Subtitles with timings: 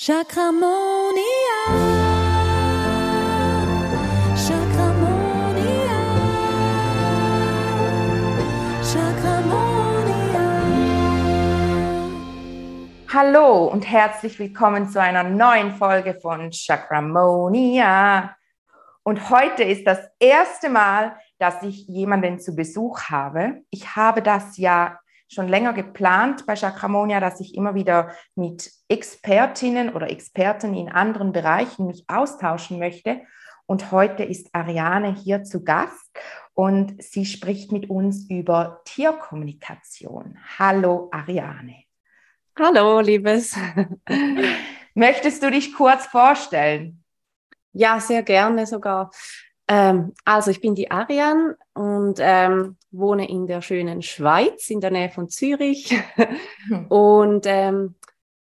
[0.00, 1.18] Chakramonia.
[4.36, 5.96] Chakramonia.
[8.80, 9.64] Chakramonia.
[13.12, 18.36] Hallo und herzlich willkommen zu einer neuen Folge von Chakramonia.
[19.02, 23.62] Und heute ist das erste Mal, dass ich jemanden zu Besuch habe.
[23.70, 29.94] Ich habe das ja schon länger geplant bei Chakramonia, dass ich immer wieder mit Expertinnen
[29.94, 33.20] oder Experten in anderen Bereichen mich austauschen möchte.
[33.66, 36.10] Und heute ist Ariane hier zu Gast
[36.54, 40.38] und sie spricht mit uns über Tierkommunikation.
[40.58, 41.84] Hallo Ariane.
[42.58, 43.56] Hallo, Liebes.
[44.94, 47.04] Möchtest du dich kurz vorstellen?
[47.72, 49.10] Ja, sehr gerne sogar.
[49.68, 54.90] Ähm, also ich bin die Ariane und ähm, wohne in der schönen Schweiz, in der
[54.90, 55.94] Nähe von Zürich.
[56.68, 56.86] Hm.
[56.88, 57.94] Und ähm,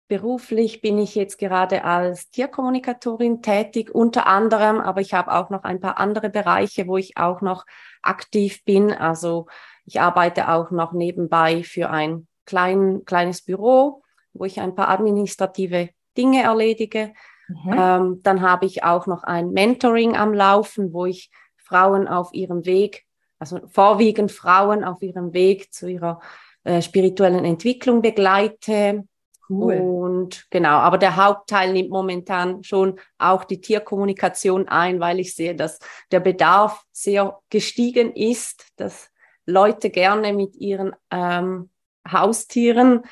[0.08, 5.64] beruflich bin ich jetzt gerade als Tierkommunikatorin tätig, unter anderem, aber ich habe auch noch
[5.64, 7.66] ein paar andere Bereiche, wo ich auch noch
[8.02, 8.92] aktiv bin.
[8.92, 9.46] Also
[9.84, 15.90] ich arbeite auch noch nebenbei für ein klein, kleines Büro, wo ich ein paar administrative
[16.16, 17.12] Dinge erledige.
[17.48, 17.72] Mhm.
[17.76, 22.64] Ähm, dann habe ich auch noch ein Mentoring am Laufen, wo ich Frauen auf ihrem
[22.64, 23.04] Weg,
[23.38, 26.20] also vorwiegend Frauen auf ihrem Weg zu ihrer
[26.64, 29.04] äh, spirituellen Entwicklung begleite.
[29.48, 29.74] Cool.
[29.74, 35.54] Und genau, aber der Hauptteil nimmt momentan schon auch die Tierkommunikation ein, weil ich sehe,
[35.54, 35.78] dass
[36.10, 39.10] der Bedarf sehr gestiegen ist, dass
[39.44, 41.70] Leute gerne mit ihren ähm,
[42.10, 43.02] Haustieren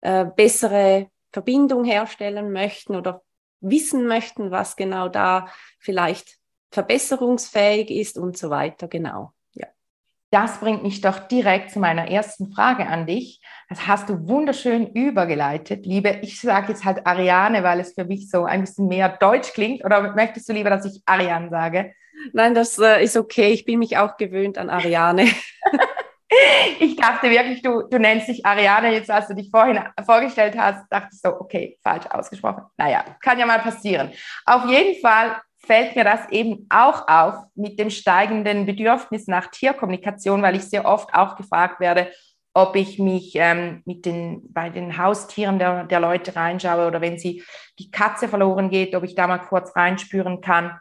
[0.00, 3.22] äh, bessere Verbindung herstellen möchten oder
[3.60, 6.38] wissen möchten, was genau da vielleicht
[6.70, 8.88] verbesserungsfähig ist und so weiter.
[8.88, 9.32] Genau.
[10.30, 13.40] Das bringt mich doch direkt zu meiner ersten Frage an dich.
[13.68, 16.20] Das hast du wunderschön übergeleitet, liebe.
[16.22, 19.84] Ich sage jetzt halt Ariane, weil es für mich so ein bisschen mehr deutsch klingt.
[19.84, 21.94] Oder möchtest du lieber, dass ich Ariane sage?
[22.32, 23.50] Nein, das äh, ist okay.
[23.52, 25.26] Ich bin mich auch gewöhnt an Ariane.
[26.78, 28.92] ich dachte wirklich, du, du nennst dich Ariane.
[28.92, 32.64] Jetzt, als du dich vorhin vorgestellt hast, dachte ich so, okay, falsch ausgesprochen.
[32.76, 34.12] Naja, kann ja mal passieren.
[34.46, 40.42] Auf jeden Fall fällt mir das eben auch auf mit dem steigenden Bedürfnis nach Tierkommunikation,
[40.42, 42.10] weil ich sehr oft auch gefragt werde,
[42.52, 47.18] ob ich mich ähm, mit den, bei den Haustieren der, der Leute reinschaue oder wenn
[47.18, 47.44] sie
[47.78, 50.78] die Katze verloren geht, ob ich da mal kurz reinspüren kann.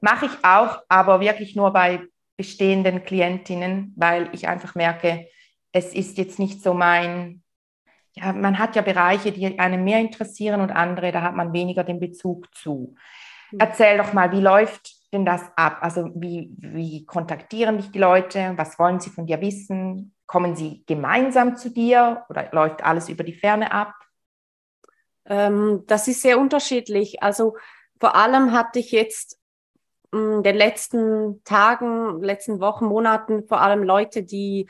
[0.00, 2.00] Mache ich auch, aber wirklich nur bei
[2.36, 5.26] bestehenden Klientinnen, weil ich einfach merke,
[5.72, 7.42] es ist jetzt nicht so mein,
[8.14, 11.84] ja, man hat ja Bereiche, die einen mehr interessieren und andere, da hat man weniger
[11.84, 12.96] den Bezug zu.
[13.52, 13.58] Mhm.
[13.60, 15.78] Erzähl doch mal, wie läuft denn das ab?
[15.80, 18.52] Also wie, wie kontaktieren dich die Leute?
[18.56, 20.14] Was wollen sie von dir wissen?
[20.26, 23.94] Kommen sie gemeinsam zu dir oder läuft alles über die Ferne ab?
[25.26, 27.22] Ähm, das ist sehr unterschiedlich.
[27.22, 27.56] Also
[27.98, 29.38] vor allem hatte ich jetzt
[30.12, 34.68] in den letzten Tagen, letzten Wochen, Monaten vor allem Leute, die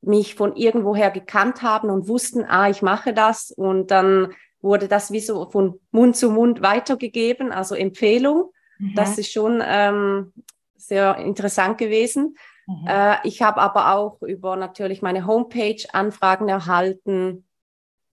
[0.00, 3.50] mich von irgendwoher gekannt haben und wussten, ah, ich mache das.
[3.50, 8.52] Und dann wurde das wie so von Mund zu Mund weitergegeben, also Empfehlung.
[8.78, 8.94] Mhm.
[8.94, 10.32] Das ist schon ähm,
[10.76, 12.36] sehr interessant gewesen.
[12.66, 12.86] Mhm.
[12.86, 17.44] Äh, ich habe aber auch über natürlich meine Homepage Anfragen erhalten,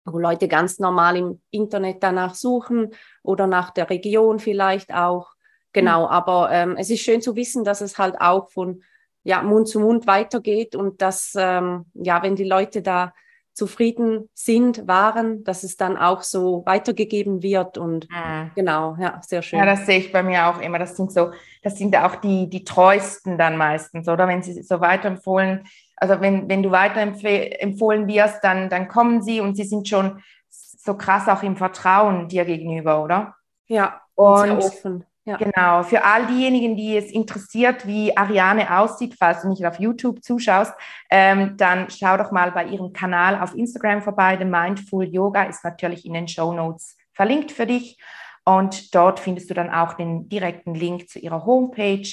[0.06, 2.94] wo Leute ganz normal im Internet danach suchen
[3.24, 5.34] oder nach der Region vielleicht auch.
[5.72, 6.12] Genau, mhm.
[6.12, 8.82] aber ähm, es ist schön zu wissen, dass es halt auch von
[9.24, 13.14] ja, Mund zu Mund weitergeht und dass, ähm, ja, wenn die Leute da
[13.60, 18.52] zufrieden sind, waren, dass es dann auch so weitergegeben wird und mhm.
[18.56, 19.60] genau, ja, sehr schön.
[19.60, 20.80] Ja, das sehe ich bei mir auch immer.
[20.80, 21.32] Das sind so,
[21.62, 24.28] das sind auch die, die treuesten dann meistens, oder?
[24.30, 25.66] Wenn sie so weiterempfohlen,
[25.98, 30.96] also wenn, wenn du weiterempfohlen wirst, dann, dann kommen sie und sie sind schon so
[30.96, 33.36] krass auch im Vertrauen dir gegenüber, oder?
[33.68, 35.06] Ja, und sehr offen.
[35.30, 35.38] Ja.
[35.38, 40.24] Genau, für all diejenigen, die es interessiert, wie Ariane aussieht, falls du nicht auf YouTube
[40.24, 40.74] zuschaust,
[41.12, 44.38] ähm, dann schau doch mal bei ihrem Kanal auf Instagram vorbei.
[44.40, 48.00] The Mindful Yoga ist natürlich in den Show Notes verlinkt für dich.
[48.44, 52.10] Und dort findest du dann auch den direkten Link zu ihrer Homepage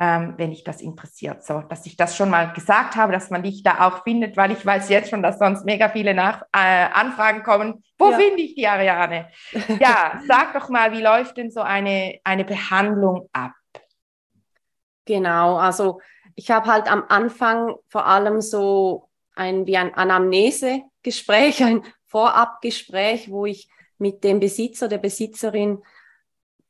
[0.00, 1.44] ähm, wenn dich das interessiert.
[1.44, 4.52] So, dass ich das schon mal gesagt habe, dass man dich da auch findet, weil
[4.52, 7.82] ich weiß jetzt schon, dass sonst mega viele Nach äh, Anfragen kommen.
[7.98, 8.16] Wo ja.
[8.16, 9.28] finde ich die Ariane?
[9.80, 13.52] Ja, sag doch mal, wie läuft denn so eine, eine Behandlung ab?
[15.04, 16.00] Genau, also
[16.36, 23.46] ich habe halt am Anfang vor allem so ein wie ein Anamnesegespräch, ein Vorabgespräch, wo
[23.46, 23.68] ich
[23.98, 25.82] mit dem Besitzer, der Besitzerin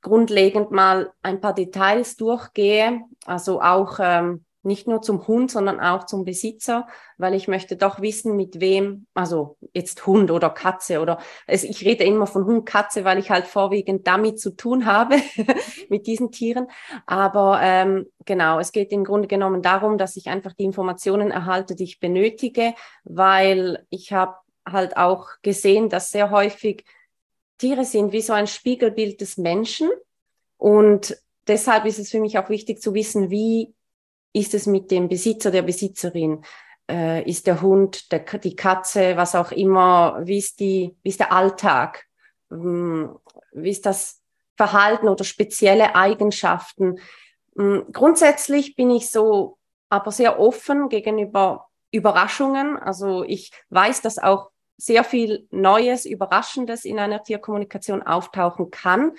[0.01, 6.05] grundlegend mal ein paar Details durchgehe, also auch ähm, nicht nur zum Hund, sondern auch
[6.05, 6.87] zum Besitzer,
[7.17, 11.85] weil ich möchte doch wissen, mit wem, also jetzt Hund oder Katze oder also ich
[11.85, 15.17] rede immer von Hund, Katze, weil ich halt vorwiegend damit zu tun habe,
[15.89, 16.69] mit diesen Tieren.
[17.07, 21.75] Aber ähm, genau, es geht im Grunde genommen darum, dass ich einfach die Informationen erhalte,
[21.75, 22.75] die ich benötige,
[23.05, 24.35] weil ich habe
[24.67, 26.85] halt auch gesehen, dass sehr häufig
[27.59, 29.91] Tiere sind wie so ein Spiegelbild des Menschen
[30.57, 31.17] und
[31.47, 33.75] deshalb ist es für mich auch wichtig zu wissen, wie
[34.33, 36.45] ist es mit dem Besitzer, der Besitzerin?
[36.91, 41.21] Äh, ist der Hund, der, die Katze, was auch immer, wie ist, die, wie ist
[41.21, 42.07] der Alltag?
[42.51, 43.19] Ähm,
[43.53, 44.23] wie ist das
[44.57, 46.99] Verhalten oder spezielle Eigenschaften?
[47.59, 49.59] Ähm, grundsätzlich bin ich so
[49.91, 52.77] aber sehr offen gegenüber Überraschungen.
[52.77, 59.13] Also ich weiß, dass auch sehr viel Neues, Überraschendes in einer Tierkommunikation auftauchen kann.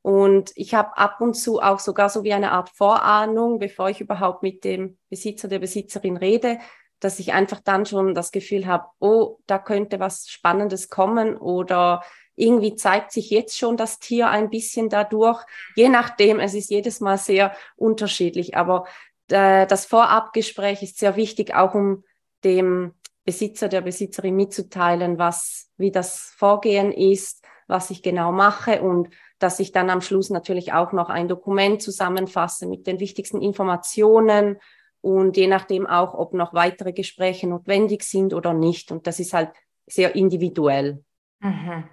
[0.00, 4.00] Und ich habe ab und zu auch sogar so wie eine Art Vorahnung, bevor ich
[4.00, 6.58] überhaupt mit dem Besitzer, der Besitzerin rede,
[6.98, 12.02] dass ich einfach dann schon das Gefühl habe, oh, da könnte was Spannendes kommen oder
[12.34, 15.44] irgendwie zeigt sich jetzt schon das Tier ein bisschen dadurch.
[15.76, 18.86] Je nachdem, es ist jedes Mal sehr unterschiedlich, aber
[19.28, 22.04] äh, das Vorabgespräch ist sehr wichtig, auch um
[22.44, 29.08] dem Besitzer, der Besitzerin mitzuteilen, was, wie das Vorgehen ist, was ich genau mache und
[29.38, 34.58] dass ich dann am Schluss natürlich auch noch ein Dokument zusammenfasse mit den wichtigsten Informationen
[35.00, 38.92] und je nachdem auch, ob noch weitere Gespräche notwendig sind oder nicht.
[38.92, 39.50] Und das ist halt
[39.86, 41.04] sehr individuell.
[41.40, 41.84] Mhm.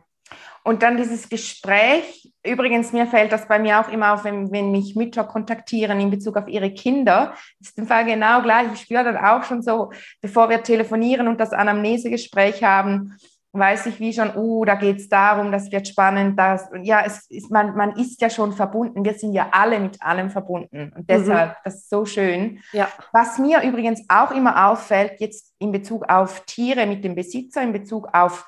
[0.63, 4.71] Und dann dieses Gespräch, übrigens, mir fällt das bei mir auch immer auf, wenn, wenn
[4.71, 8.67] mich Mütter kontaktieren in Bezug auf ihre Kinder, ist im Fall genau gleich.
[8.73, 9.91] Ich spüre dann auch schon so,
[10.21, 13.17] bevor wir telefonieren und das Anamnesegespräch haben,
[13.51, 17.25] weiß ich wie schon, uh, da geht es darum, das wird spannend, das, ja, es
[17.29, 21.09] ist, man, man ist ja schon verbunden, wir sind ja alle mit allem verbunden und
[21.09, 21.55] deshalb, mhm.
[21.63, 22.59] das ist so schön.
[22.73, 22.89] Ja.
[23.11, 27.73] Was mir übrigens auch immer auffällt, jetzt in Bezug auf Tiere mit dem Besitzer, in
[27.73, 28.45] Bezug auf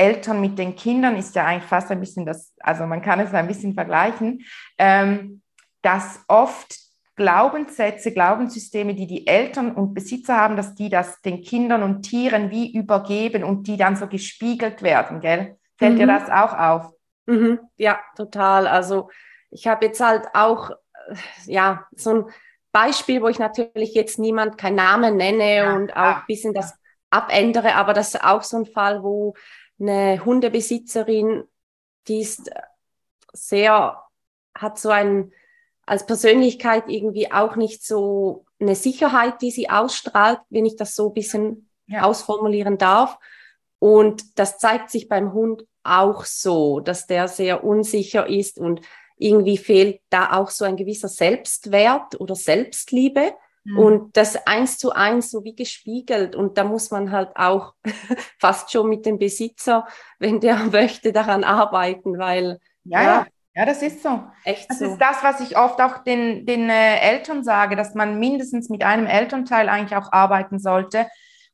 [0.00, 3.34] Eltern mit den Kindern, ist ja eigentlich fast ein bisschen das, also man kann es
[3.34, 4.44] ein bisschen vergleichen,
[4.78, 5.42] ähm,
[5.82, 6.74] dass oft
[7.16, 12.50] Glaubenssätze, Glaubenssysteme, die die Eltern und Besitzer haben, dass die das den Kindern und Tieren
[12.50, 15.58] wie übergeben und die dann so gespiegelt werden, gell?
[15.76, 15.98] Fällt mhm.
[15.98, 16.94] dir das auch auf?
[17.26, 17.60] Mhm.
[17.76, 18.66] Ja, total.
[18.66, 19.10] Also
[19.50, 21.14] ich habe jetzt halt auch, äh,
[21.44, 22.24] ja, so ein
[22.72, 26.74] Beispiel, wo ich natürlich jetzt niemand keinen Namen nenne ja, und auch ein bisschen das
[27.10, 29.34] abändere, aber das ist auch so ein Fall, wo
[29.80, 31.44] eine Hundebesitzerin,
[32.08, 32.50] die ist
[33.32, 34.02] sehr,
[34.54, 35.32] hat so ein
[35.86, 41.08] als Persönlichkeit irgendwie auch nicht so eine Sicherheit, die sie ausstrahlt, wenn ich das so
[41.08, 42.02] ein bisschen ja.
[42.02, 43.18] ausformulieren darf.
[43.80, 48.82] Und das zeigt sich beim Hund auch so, dass der sehr unsicher ist und
[49.16, 53.34] irgendwie fehlt da auch so ein gewisser Selbstwert oder Selbstliebe.
[53.64, 53.78] Mhm.
[53.78, 56.34] Und das eins zu eins so wie gespiegelt.
[56.34, 57.74] Und da muss man halt auch
[58.38, 59.86] fast schon mit dem Besitzer,
[60.18, 64.22] wenn der möchte, daran arbeiten, weil ja, ja ja, das ist so.
[64.44, 64.84] Echt das so.
[64.86, 68.84] ist das, was ich oft auch den, den äh, Eltern sage, dass man mindestens mit
[68.84, 71.08] einem Elternteil eigentlich auch arbeiten sollte,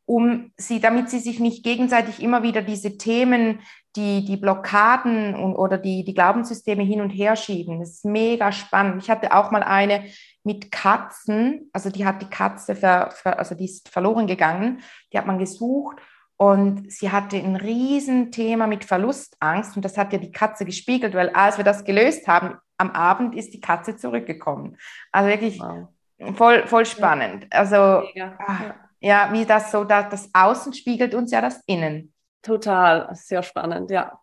[0.04, 3.60] um sie, damit sie sich nicht gegenseitig immer wieder diese Themen,
[3.96, 7.80] die, die Blockaden und, oder die, die Glaubenssysteme hin und her schieben.
[7.80, 9.02] Das ist mega spannend.
[9.02, 10.04] Ich hatte auch mal eine
[10.46, 14.80] mit Katzen, also die hat die Katze, ver, ver, also die ist verloren gegangen,
[15.12, 15.98] die hat man gesucht
[16.36, 21.30] und sie hatte ein Riesenthema mit Verlustangst und das hat ja die Katze gespiegelt, weil
[21.30, 24.76] als wir das gelöst haben, am Abend ist die Katze zurückgekommen.
[25.10, 25.88] Also wirklich wow.
[26.36, 27.48] voll, voll spannend.
[27.50, 28.04] Also
[28.46, 32.14] ach, ja, wie das so, das, das Außen spiegelt uns ja das Innen.
[32.42, 34.20] Total, sehr spannend, ja.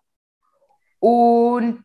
[0.99, 1.83] Und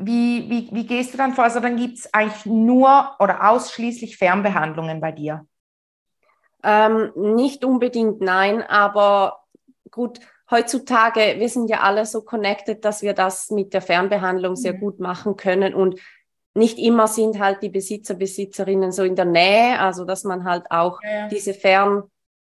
[0.00, 1.44] wie, wie, wie gehst du dann vor?
[1.44, 5.46] Also dann gibt es eigentlich nur oder ausschließlich Fernbehandlungen bei dir?
[6.62, 9.44] Ähm, nicht unbedingt nein, aber
[9.90, 14.74] gut, heutzutage, wir sind ja alle so connected, dass wir das mit der Fernbehandlung sehr
[14.74, 14.80] mhm.
[14.80, 15.98] gut machen können und
[16.54, 20.70] nicht immer sind halt die Besitzer, Besitzerinnen so in der Nähe, also dass man halt
[20.70, 22.08] auch ja, diese Fernsitzung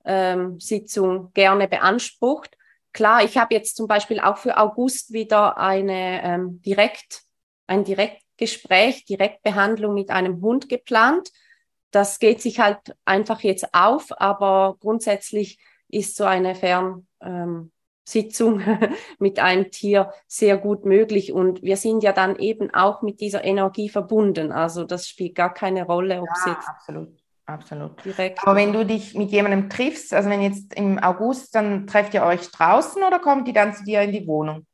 [0.05, 2.57] ähm, gerne beansprucht.
[2.93, 7.23] Klar, ich habe jetzt zum Beispiel auch für August wieder eine ähm, direkt,
[7.71, 11.31] ein Direktgespräch, Direktbehandlung mit einem Hund geplant.
[11.91, 17.05] Das geht sich halt einfach jetzt auf, aber grundsätzlich ist so eine Fernsitzung
[18.61, 21.31] ähm, mit einem Tier sehr gut möglich.
[21.31, 24.51] Und wir sind ja dann eben auch mit dieser Energie verbunden.
[24.51, 27.21] Also das spielt gar keine Rolle, ob es ja, jetzt absolut.
[27.45, 28.03] Absolut.
[28.05, 28.39] Direkt.
[28.43, 32.23] Aber wenn du dich mit jemandem triffst, also wenn jetzt im August, dann trefft ihr
[32.23, 34.65] euch draußen oder kommt die dann zu dir in die Wohnung?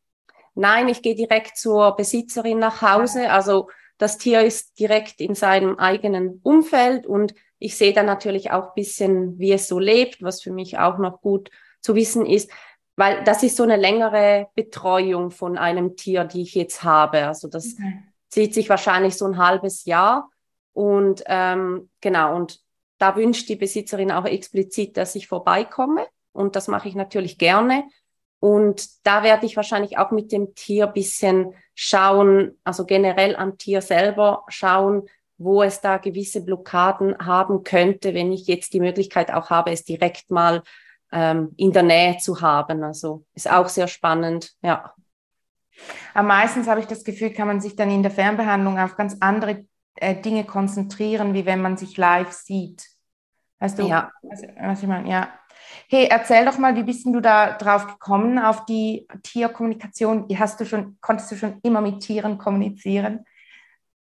[0.58, 3.30] Nein, ich gehe direkt zur Besitzerin nach Hause.
[3.30, 8.70] Also das Tier ist direkt in seinem eigenen Umfeld und ich sehe dann natürlich auch
[8.70, 11.50] ein bisschen, wie es so lebt, was für mich auch noch gut
[11.82, 12.52] zu wissen ist,
[12.96, 17.28] weil das ist so eine längere Betreuung von einem Tier, die ich jetzt habe.
[17.28, 18.04] Also das okay.
[18.30, 20.30] zieht sich wahrscheinlich so ein halbes Jahr.
[20.74, 22.60] Und ähm, genau, und
[22.98, 26.08] da wünscht die Besitzerin auch explizit, dass ich vorbeikomme.
[26.32, 27.84] Und das mache ich natürlich gerne.
[28.40, 33.82] Und da werde ich wahrscheinlich auch mit dem Tier bisschen schauen, also generell am Tier
[33.82, 39.50] selber schauen, wo es da gewisse Blockaden haben könnte, wenn ich jetzt die Möglichkeit auch
[39.50, 40.64] habe, es direkt mal
[41.12, 42.84] ähm, in der Nähe zu haben.
[42.84, 44.94] Also ist auch sehr spannend, ja.
[46.14, 49.16] Aber meistens habe ich das Gefühl, kann man sich dann in der Fernbehandlung auf ganz
[49.20, 49.66] andere
[49.96, 52.88] äh, Dinge konzentrieren, wie wenn man sich live sieht.
[53.60, 54.12] Weißt du, ja.
[54.24, 55.10] was, was ich meine?
[55.10, 55.30] Ja.
[55.90, 60.28] Hey, erzähl doch mal, wie bist du da drauf gekommen auf die Tierkommunikation?
[60.38, 63.26] Hast du schon, konntest du schon immer mit Tieren kommunizieren?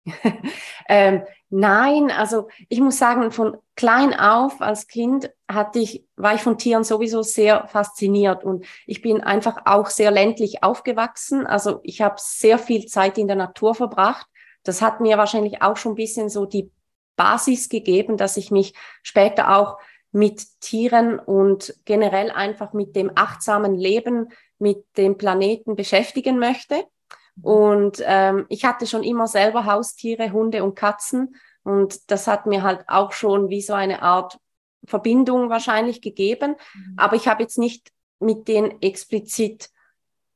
[0.88, 6.42] ähm, nein, also ich muss sagen, von klein auf als Kind hatte ich, war ich
[6.42, 11.46] von Tieren sowieso sehr fasziniert und ich bin einfach auch sehr ländlich aufgewachsen.
[11.46, 14.26] Also ich habe sehr viel Zeit in der Natur verbracht.
[14.62, 16.70] Das hat mir wahrscheinlich auch schon ein bisschen so die
[17.16, 19.78] Basis gegeben, dass ich mich später auch
[20.12, 26.84] mit Tieren und generell einfach mit dem achtsamen Leben, mit dem Planeten beschäftigen möchte.
[27.42, 31.36] Und ähm, ich hatte schon immer selber Haustiere, Hunde und Katzen.
[31.62, 34.38] Und das hat mir halt auch schon wie so eine Art
[34.86, 36.56] Verbindung wahrscheinlich gegeben.
[36.74, 36.94] Mhm.
[36.96, 39.70] Aber ich habe jetzt nicht mit denen explizit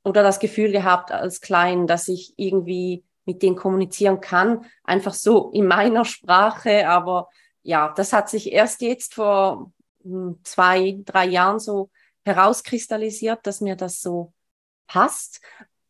[0.04, 4.64] oder das Gefühl gehabt als Klein, dass ich irgendwie mit denen kommunizieren kann.
[4.84, 6.88] Einfach so in meiner Sprache.
[6.88, 7.28] Aber
[7.62, 11.90] ja, das hat sich erst jetzt vor hm, zwei, drei Jahren so
[12.24, 14.32] herauskristallisiert, dass mir das so
[14.86, 15.40] passt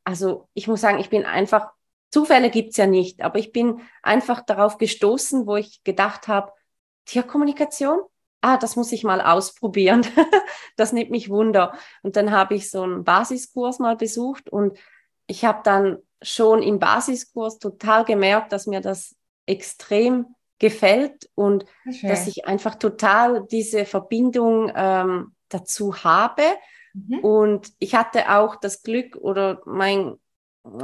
[0.05, 1.71] also ich muss sagen, ich bin einfach,
[2.11, 6.53] Zufälle gibt's ja nicht, aber ich bin einfach darauf gestoßen, wo ich gedacht habe,
[7.07, 8.01] Tierkommunikation,
[8.43, 10.07] ah, das muss ich mal ausprobieren.
[10.77, 11.75] das nimmt mich Wunder.
[12.03, 14.79] Und dann habe ich so einen Basiskurs mal besucht und
[15.27, 22.09] ich habe dann schon im Basiskurs total gemerkt, dass mir das extrem gefällt und Schön.
[22.09, 26.43] dass ich einfach total diese Verbindung ähm, dazu habe
[26.95, 27.19] Mhm.
[27.21, 30.17] Und ich hatte auch das Glück oder mein,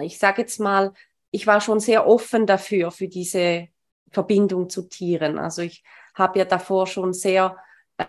[0.00, 0.92] ich sage jetzt mal,
[1.30, 3.68] ich war schon sehr offen dafür, für diese
[4.10, 5.38] Verbindung zu Tieren.
[5.38, 7.56] Also ich habe ja davor schon sehr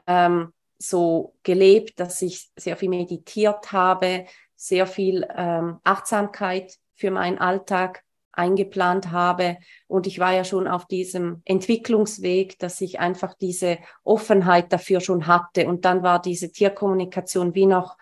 [0.08, 7.38] ähm, so gelebt, dass ich sehr viel meditiert habe, sehr viel ähm, Achtsamkeit für meinen
[7.38, 9.58] Alltag eingeplant habe.
[9.88, 15.28] Und ich war ja schon auf diesem Entwicklungsweg, dass ich einfach diese Offenheit dafür schon
[15.28, 15.68] hatte.
[15.68, 17.98] Und dann war diese Tierkommunikation wie noch,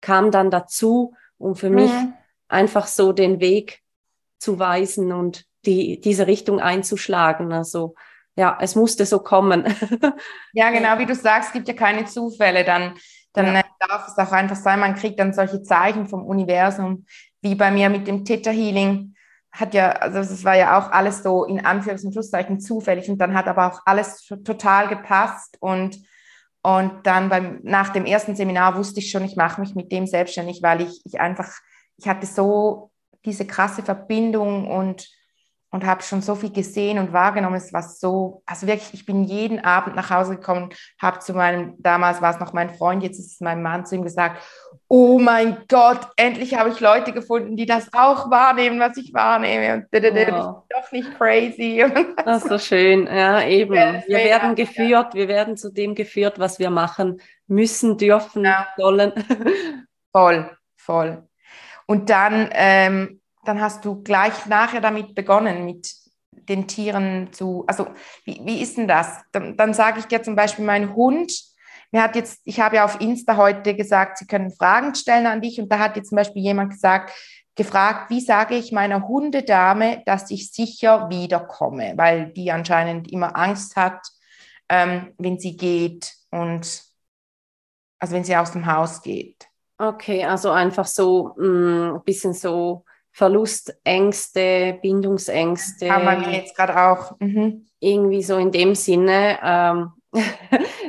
[0.00, 1.76] kam dann dazu, um für mhm.
[1.76, 1.92] mich
[2.48, 3.80] einfach so den Weg
[4.38, 7.52] zu weisen und die, diese Richtung einzuschlagen.
[7.52, 7.94] Also
[8.36, 9.64] ja, es musste so kommen.
[10.52, 12.64] ja, genau, wie du sagst, es gibt ja keine Zufälle.
[12.64, 12.94] Dann,
[13.32, 13.62] dann ja.
[13.80, 17.04] darf es auch einfach sein, man kriegt dann solche Zeichen vom Universum,
[17.42, 19.14] wie bei mir mit dem Theta Healing
[19.52, 23.18] hat ja, also es war ja auch alles so in Anführungs- und Schlusszeichen zufällig und
[23.18, 25.98] dann hat aber auch alles total gepasst und,
[26.62, 30.06] und dann beim, nach dem ersten Seminar wusste ich schon, ich mache mich mit dem
[30.06, 31.50] selbstständig, weil ich, ich einfach,
[31.96, 32.92] ich hatte so
[33.24, 35.08] diese krasse Verbindung und
[35.70, 37.56] und habe schon so viel gesehen und wahrgenommen.
[37.56, 41.74] Es war so, also wirklich, ich bin jeden Abend nach Hause gekommen, habe zu meinem,
[41.78, 44.42] damals war es noch mein Freund, jetzt ist es mein Mann, zu ihm gesagt,
[44.88, 49.74] oh mein Gott, endlich habe ich Leute gefunden, die das auch wahrnehmen, was ich wahrnehme.
[49.74, 49.96] Und oh.
[49.96, 50.34] ich bin
[50.70, 51.84] doch nicht crazy.
[52.24, 53.72] Das ist so schön, ja, eben.
[53.72, 58.68] Wir werden geführt, wir werden zu dem geführt, was wir machen müssen, dürfen, ja.
[58.76, 59.12] sollen.
[60.12, 61.28] Voll, voll.
[61.86, 65.92] Und dann ähm, dann hast du gleich nachher damit begonnen, mit
[66.48, 67.88] den Tieren zu, also
[68.24, 69.20] wie, wie ist denn das?
[69.32, 71.32] Dann, dann sage ich dir zum Beispiel, mein Hund,
[71.92, 75.40] mir hat jetzt, ich habe ja auf Insta heute gesagt, sie können Fragen stellen an
[75.40, 77.12] dich und da hat jetzt zum Beispiel jemand gesagt,
[77.56, 83.76] gefragt, wie sage ich meiner Hundedame, dass ich sicher wiederkomme, weil die anscheinend immer Angst
[83.76, 84.00] hat,
[84.68, 86.84] ähm, wenn sie geht und
[87.98, 89.46] also wenn sie aus dem Haus geht.
[89.76, 95.90] Okay, also einfach so mm, ein bisschen so Verlustängste, Bindungsängste.
[95.90, 97.18] Haben wir jetzt gerade auch.
[97.20, 97.66] Mhm.
[97.78, 99.38] Irgendwie so in dem Sinne.
[99.42, 99.92] Ähm,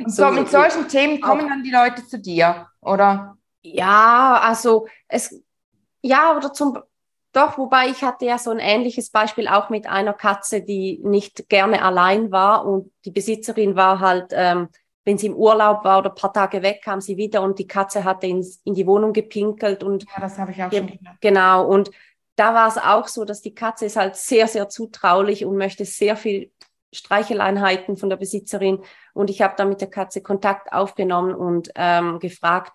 [0.06, 3.36] so, so, mit solchen Themen kommen dann die Leute zu dir, oder?
[3.62, 5.42] Ja, also es,
[6.02, 6.78] ja, oder zum,
[7.32, 11.48] doch, wobei ich hatte ja so ein ähnliches Beispiel auch mit einer Katze, die nicht
[11.48, 14.68] gerne allein war und die Besitzerin war halt, ähm,
[15.04, 17.66] wenn sie im Urlaub war oder ein paar Tage weg, kam sie wieder und die
[17.66, 21.20] Katze hatte ins, in die Wohnung gepinkelt und ja, das habe ich auch schon gehört.
[21.20, 21.90] Genau und
[22.42, 25.84] da war es auch so, dass die Katze ist halt sehr, sehr zutraulich und möchte
[25.84, 26.50] sehr viel
[26.92, 28.80] Streicheleinheiten von der Besitzerin
[29.14, 32.72] und ich habe dann mit der Katze Kontakt aufgenommen und ähm, gefragt,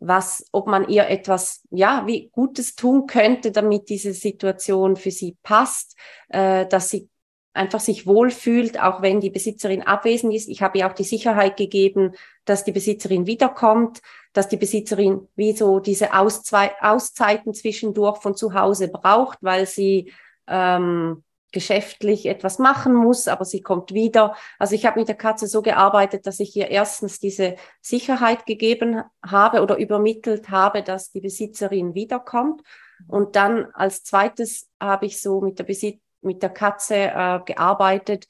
[0.00, 5.36] was, ob man ihr etwas, ja, wie Gutes tun könnte, damit diese Situation für sie
[5.44, 5.96] passt,
[6.30, 7.08] äh, dass sie
[7.52, 10.48] einfach sich wohlfühlt, auch wenn die Besitzerin abwesend ist.
[10.48, 12.14] Ich habe ihr auch die Sicherheit gegeben,
[12.46, 14.02] dass die Besitzerin wiederkommt,
[14.34, 20.12] dass die Besitzerin wie so diese Auszwe Auszeiten zwischendurch von zu Hause braucht, weil sie
[20.46, 24.34] ähm, geschäftlich etwas machen muss, aber sie kommt wieder.
[24.58, 29.04] Also ich habe mit der Katze so gearbeitet, dass ich ihr erstens diese Sicherheit gegeben
[29.24, 32.62] habe oder übermittelt habe, dass die Besitzerin wiederkommt.
[33.06, 38.26] Und dann als zweites habe ich so mit der, Besit mit der Katze äh, gearbeitet,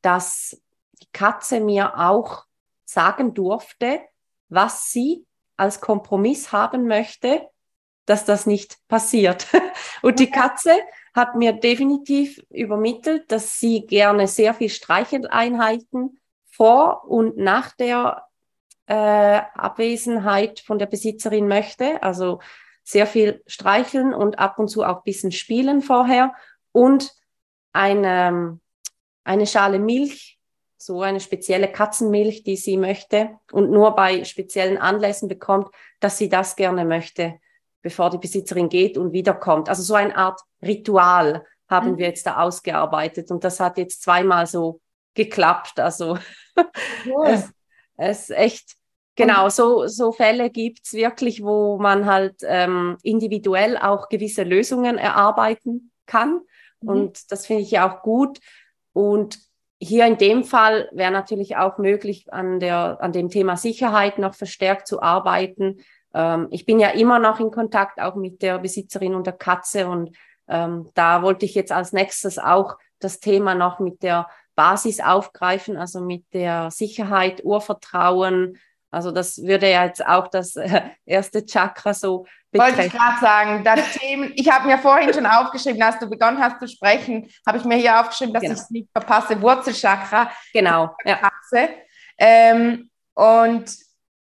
[0.00, 0.60] dass
[1.02, 2.46] die Katze mir auch
[2.84, 4.00] sagen durfte,
[4.48, 7.48] was sie als Kompromiss haben möchte,
[8.06, 9.46] dass das nicht passiert.
[10.02, 10.72] Und die Katze
[11.14, 16.18] hat mir definitiv übermittelt, dass sie gerne sehr viel Streicheleinheiten
[16.50, 18.26] vor und nach der
[18.86, 18.94] äh,
[19.54, 22.02] Abwesenheit von der Besitzerin möchte.
[22.02, 22.40] Also
[22.82, 26.34] sehr viel streicheln und ab und zu auch ein bisschen spielen vorher
[26.72, 27.12] und
[27.72, 28.58] eine,
[29.24, 30.38] eine Schale Milch,
[30.84, 35.68] so eine spezielle Katzenmilch, die sie möchte und nur bei speziellen Anlässen bekommt,
[36.00, 37.38] dass sie das gerne möchte
[37.82, 39.68] bevor die Besitzerin geht und wiederkommt.
[39.68, 41.98] Also so eine Art Ritual haben mhm.
[41.98, 44.80] wir jetzt da ausgearbeitet und das hat jetzt zweimal so
[45.14, 45.80] geklappt.
[45.80, 46.16] Also
[47.06, 47.26] cool.
[47.26, 47.50] es,
[47.96, 48.76] es echt,
[49.16, 55.90] genau, so, so Fälle gibt's wirklich, wo man halt ähm, individuell auch gewisse Lösungen erarbeiten
[56.06, 56.40] kann.
[56.80, 56.88] Mhm.
[56.88, 58.38] Und das finde ich ja auch gut.
[58.92, 59.38] Und
[59.82, 64.34] hier in dem Fall wäre natürlich auch möglich, an, der, an dem Thema Sicherheit noch
[64.34, 65.80] verstärkt zu arbeiten,
[66.14, 69.88] ähm, ich bin ja immer noch in Kontakt auch mit der Besitzerin und der Katze
[69.88, 70.16] und
[70.48, 75.76] ähm, da wollte ich jetzt als nächstes auch das Thema noch mit der Basis aufgreifen,
[75.76, 78.58] also mit der Sicherheit, Urvertrauen.
[78.90, 82.76] Also das würde ja jetzt auch das äh, erste Chakra so betreffen.
[82.76, 86.38] Wollte ich gerade sagen, das Thema, ich habe mir vorhin schon aufgeschrieben, als du begonnen
[86.38, 88.54] hast zu sprechen, habe ich mir hier aufgeschrieben, dass genau.
[88.54, 90.30] ich es nicht verpasse, Wurzelchakra.
[90.52, 90.94] Genau.
[91.04, 91.16] Ja.
[91.16, 91.70] Katze.
[92.18, 93.64] Ähm, und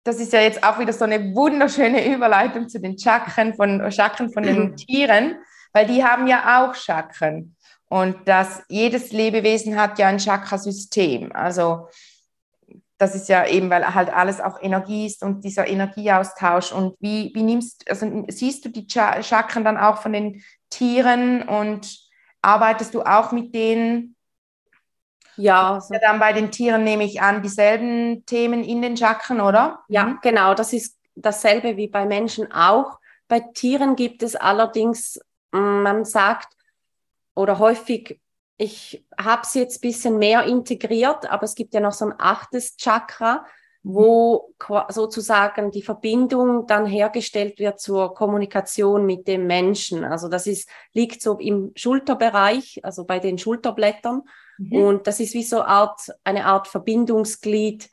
[0.03, 4.33] das ist ja jetzt auch wieder so eine wunderschöne Überleitung zu den Chakren von, Chakren
[4.33, 4.77] von den mhm.
[4.77, 5.37] Tieren,
[5.73, 7.57] weil die haben ja auch Chakren.
[7.89, 11.31] Und das, jedes Lebewesen hat ja ein Chakrasystem.
[11.33, 11.89] Also
[12.99, 16.73] das ist ja eben, weil halt alles auch Energie ist und dieser Energieaustausch.
[16.73, 21.99] Und wie, wie nimmst, also siehst du die Chakren dann auch von den Tieren und
[22.43, 24.17] arbeitest du auch mit denen
[25.37, 25.79] ja.
[25.91, 25.99] ja.
[26.01, 29.81] Dann bei den Tieren nehme ich an, dieselben Themen in den Chakren, oder?
[29.89, 30.19] Ja, mhm.
[30.23, 30.55] genau.
[30.55, 32.99] Das ist dasselbe wie bei Menschen auch.
[33.29, 35.21] Bei Tieren gibt es allerdings,
[35.53, 36.55] mm, man sagt,
[37.35, 38.19] oder häufig,
[38.59, 42.15] ich habe es jetzt ein bisschen mehr integriert, aber es gibt ja noch so ein
[42.19, 43.45] achtes Chakra,
[43.83, 44.53] wo
[44.89, 50.05] sozusagen die Verbindung dann hergestellt wird zur Kommunikation mit dem Menschen.
[50.05, 54.23] Also das ist, liegt so im Schulterbereich, also bei den Schulterblättern.
[54.59, 54.73] Mhm.
[54.73, 57.89] Und das ist wie so Art, eine Art Verbindungsglied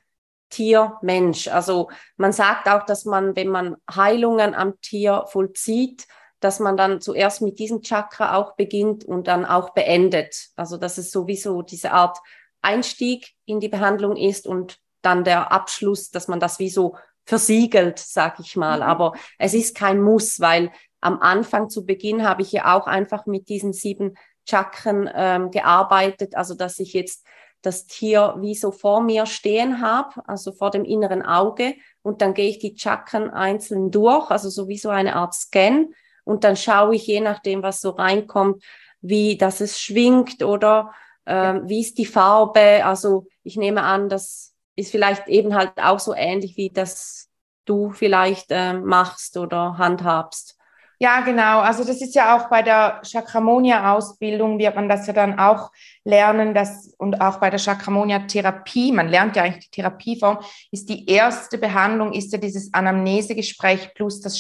[0.50, 1.48] Tier, Mensch.
[1.48, 6.08] Also man sagt auch, dass man, wenn man Heilungen am Tier vollzieht,
[6.44, 10.50] dass man dann zuerst mit diesem Chakra auch beginnt und dann auch beendet.
[10.56, 12.18] Also dass es sowieso diese Art
[12.62, 18.00] Einstieg in die Behandlung ist und dann der Abschluss, dass man das wie so versiegelt,
[18.00, 18.78] sag ich mal.
[18.78, 18.84] Mhm.
[18.84, 23.26] Aber es ist kein Muss, weil am Anfang zu Beginn habe ich ja auch einfach
[23.26, 24.16] mit diesen sieben
[24.48, 27.26] Chakren ähm, gearbeitet, also dass ich jetzt
[27.62, 32.34] das Tier wie so vor mir stehen habe, also vor dem inneren Auge und dann
[32.34, 35.88] gehe ich die Chakren einzeln durch, also so wie so eine Art Scan
[36.24, 38.64] und dann schaue ich je nachdem, was so reinkommt,
[39.02, 40.94] wie das es schwingt oder
[41.26, 42.86] ähm, wie ist die Farbe.
[42.86, 47.30] Also ich nehme an, das ist vielleicht eben halt auch so ähnlich wie das
[47.66, 50.58] du vielleicht äh, machst oder handhabst.
[51.00, 51.60] Ja, genau.
[51.60, 55.72] Also das ist ja auch bei der Chakramonia-Ausbildung wird man das ja dann auch
[56.06, 60.40] lernen, dass, und auch bei der Chakramonia-Therapie, man lernt ja eigentlich die Therapieform,
[60.72, 64.40] ist die erste Behandlung, ist ja dieses Anamnesegespräch plus das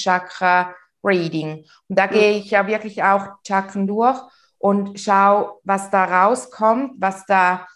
[1.04, 1.66] Chakra-Reading.
[1.89, 4.20] Und da gehe ich ja wirklich auch Chakren durch
[4.58, 7.68] und schaue, was da rauskommt, was da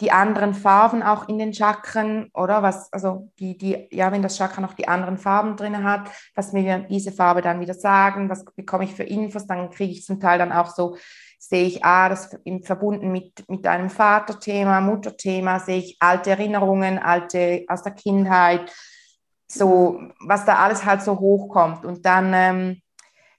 [0.00, 4.36] die anderen Farben auch in den Chakren, oder was, also die, die, ja, wenn das
[4.36, 8.44] Chakra noch die anderen Farben drin hat, was mir diese Farbe dann wieder sagen, was
[8.44, 10.96] bekomme ich für Infos, dann kriege ich zum Teil dann auch so,
[11.38, 16.98] sehe ich, ah, das in, verbunden mit, mit einem Vaterthema, Mutterthema, sehe ich alte Erinnerungen,
[16.98, 18.72] alte aus der Kindheit,
[19.54, 21.84] so, was da alles halt so hochkommt.
[21.84, 22.82] Und dann, ähm,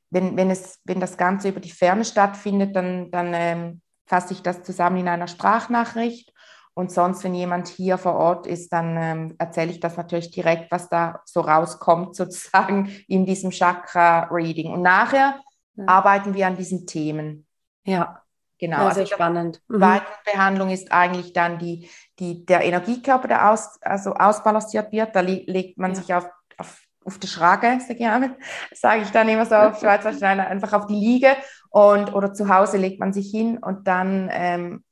[0.09, 4.41] wenn, wenn, es, wenn das Ganze über die Ferne stattfindet, dann, dann ähm, fasse ich
[4.41, 6.31] das zusammen in einer Sprachnachricht
[6.73, 10.71] Und sonst, wenn jemand hier vor Ort ist, dann ähm, erzähle ich das natürlich direkt,
[10.71, 14.71] was da so rauskommt, sozusagen in diesem Chakra-Reading.
[14.71, 15.39] Und nachher
[15.75, 15.87] ja.
[15.87, 17.45] arbeiten wir an diesen Themen.
[17.85, 18.24] Ja.
[18.59, 18.77] Genau.
[18.77, 19.61] Ja, sehr also spannend.
[19.69, 20.01] Die mhm.
[20.25, 21.89] Behandlung ist eigentlich dann die,
[22.19, 25.15] die, der Energiekörper, der aus, also ausbalanciert wird.
[25.15, 25.95] Da legt man ja.
[25.95, 27.79] sich auf, auf, auf die Schrage,
[28.73, 31.35] sage ich dann immer so auf Schweizerisch, einfach auf die Liege
[31.69, 34.83] und, oder zu Hause legt man sich hin und dann ähm,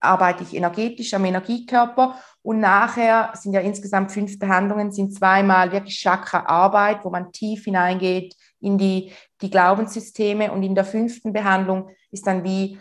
[0.00, 5.98] arbeite ich energetisch am Energiekörper und nachher sind ja insgesamt fünf Behandlungen, sind zweimal wirklich
[5.98, 12.26] Chakra-Arbeit, wo man tief hineingeht in die, die Glaubenssysteme und in der fünften Behandlung ist
[12.26, 12.78] dann wie,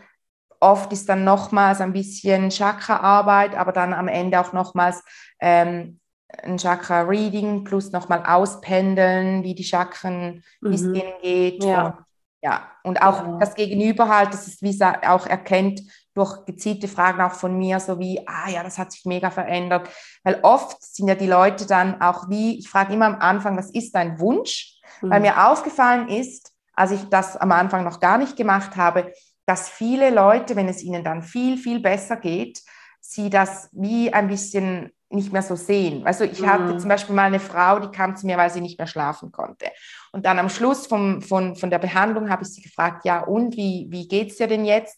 [0.65, 5.03] oft ist dann nochmals ein bisschen Chakra-Arbeit, aber dann am Ende auch nochmals
[5.39, 5.99] ähm,
[6.43, 10.71] ein Chakra-Reading plus nochmal auspendeln, wie die Chakren, mhm.
[10.71, 11.63] wie es denen geht.
[11.63, 11.85] Ja.
[11.85, 11.95] Und,
[12.41, 13.37] ja, und auch ja.
[13.39, 15.81] das Gegenüber halt, dass es wie auch erkennt,
[16.15, 19.89] durch gezielte Fragen auch von mir, so wie, ah ja, das hat sich mega verändert.
[20.23, 23.69] Weil oft sind ja die Leute dann auch wie, ich frage immer am Anfang, was
[23.69, 24.79] ist dein Wunsch?
[25.01, 25.09] Mhm.
[25.11, 29.13] Weil mir aufgefallen ist, als ich das am Anfang noch gar nicht gemacht habe,
[29.45, 32.61] dass viele Leute, wenn es ihnen dann viel, viel besser geht,
[32.99, 36.05] sie das wie ein bisschen nicht mehr so sehen.
[36.05, 36.47] Also ich mhm.
[36.47, 39.31] hatte zum Beispiel mal eine Frau, die kam zu mir, weil sie nicht mehr schlafen
[39.31, 39.71] konnte.
[40.11, 43.55] Und dann am Schluss vom, von, von der Behandlung habe ich sie gefragt, ja und,
[43.55, 44.97] wie, wie geht es dir denn jetzt?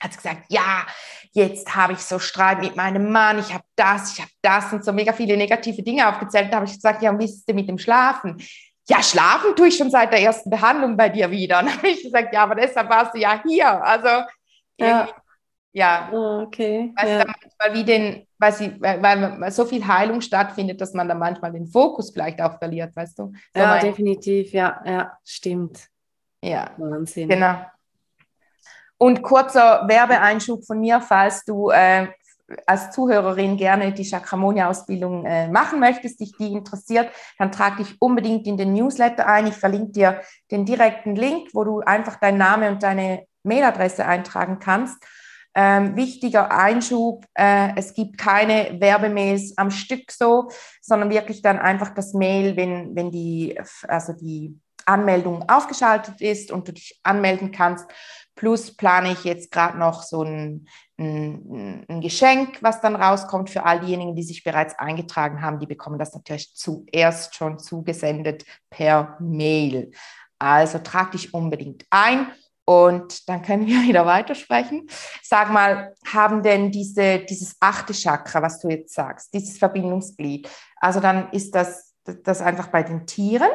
[0.00, 0.86] Hat sie gesagt, ja,
[1.32, 4.84] jetzt habe ich so Streit mit meinem Mann, ich habe das, ich habe das und
[4.84, 6.52] so mega viele negative Dinge aufgezählt.
[6.52, 8.36] Da habe ich gesagt, ja, und wie ist es denn mit dem Schlafen?
[8.88, 11.60] Ja, schlafen tue ich schon seit der ersten Behandlung bei dir wieder.
[11.60, 13.82] Und dann habe ich gesagt, ja, aber deshalb warst du ja hier.
[13.82, 14.08] Also,
[14.78, 15.08] ja.
[15.72, 16.92] Ja, ah, okay.
[16.96, 17.24] Weil, ja.
[17.26, 21.52] manchmal wie den, weil, sie, weil, weil so viel Heilung stattfindet, dass man dann manchmal
[21.52, 23.32] den Fokus vielleicht auch verliert, weißt du?
[23.54, 25.86] So ja, definitiv, ja, ja, stimmt.
[26.42, 27.28] Ja, Wahnsinn.
[27.28, 27.64] Genau.
[28.96, 32.08] Und kurzer Werbeeinschub von mir, falls du äh,
[32.66, 38.46] als Zuhörerin gerne die Chakramonia-Ausbildung äh, machen möchtest, dich die interessiert, dann trag dich unbedingt
[38.46, 39.46] in den Newsletter ein.
[39.46, 44.58] Ich verlinke dir den direkten Link, wo du einfach deinen Namen und deine Mailadresse eintragen
[44.58, 44.96] kannst.
[45.54, 51.94] Ähm, wichtiger Einschub, äh, es gibt keine Werbemails am Stück so, sondern wirklich dann einfach
[51.94, 53.58] das Mail, wenn, wenn die,
[53.88, 57.86] also die Anmeldung aufgeschaltet ist und du dich anmelden kannst.
[58.36, 63.64] Plus plane ich jetzt gerade noch so ein, ein, ein, Geschenk, was dann rauskommt für
[63.64, 65.60] all diejenigen, die sich bereits eingetragen haben.
[65.60, 69.92] Die bekommen das natürlich zuerst schon zugesendet per Mail.
[70.38, 72.28] Also trag dich unbedingt ein
[72.64, 74.88] und dann können wir wieder weitersprechen.
[75.22, 81.00] Sag mal, haben denn diese, dieses achte Chakra, was du jetzt sagst, dieses Verbindungsglied, also
[81.00, 83.50] dann ist das, das einfach bei den Tieren?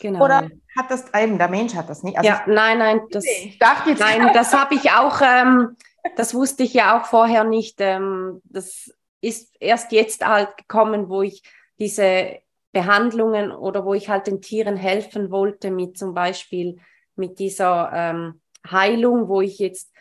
[0.00, 0.24] Genau.
[0.24, 2.18] Oder hat das eben, der Mensch hat das nicht?
[2.18, 5.76] Also ja, nein, nein, das, ich dachte jetzt nein, das habe ich auch, ähm,
[6.16, 7.76] das wusste ich ja auch vorher nicht.
[7.80, 8.90] Ähm, das
[9.20, 11.42] ist erst jetzt halt gekommen, wo ich
[11.78, 12.38] diese
[12.72, 16.78] Behandlungen oder wo ich halt den Tieren helfen wollte mit zum Beispiel
[17.16, 18.40] mit dieser ähm,
[18.70, 19.92] Heilung, wo ich jetzt,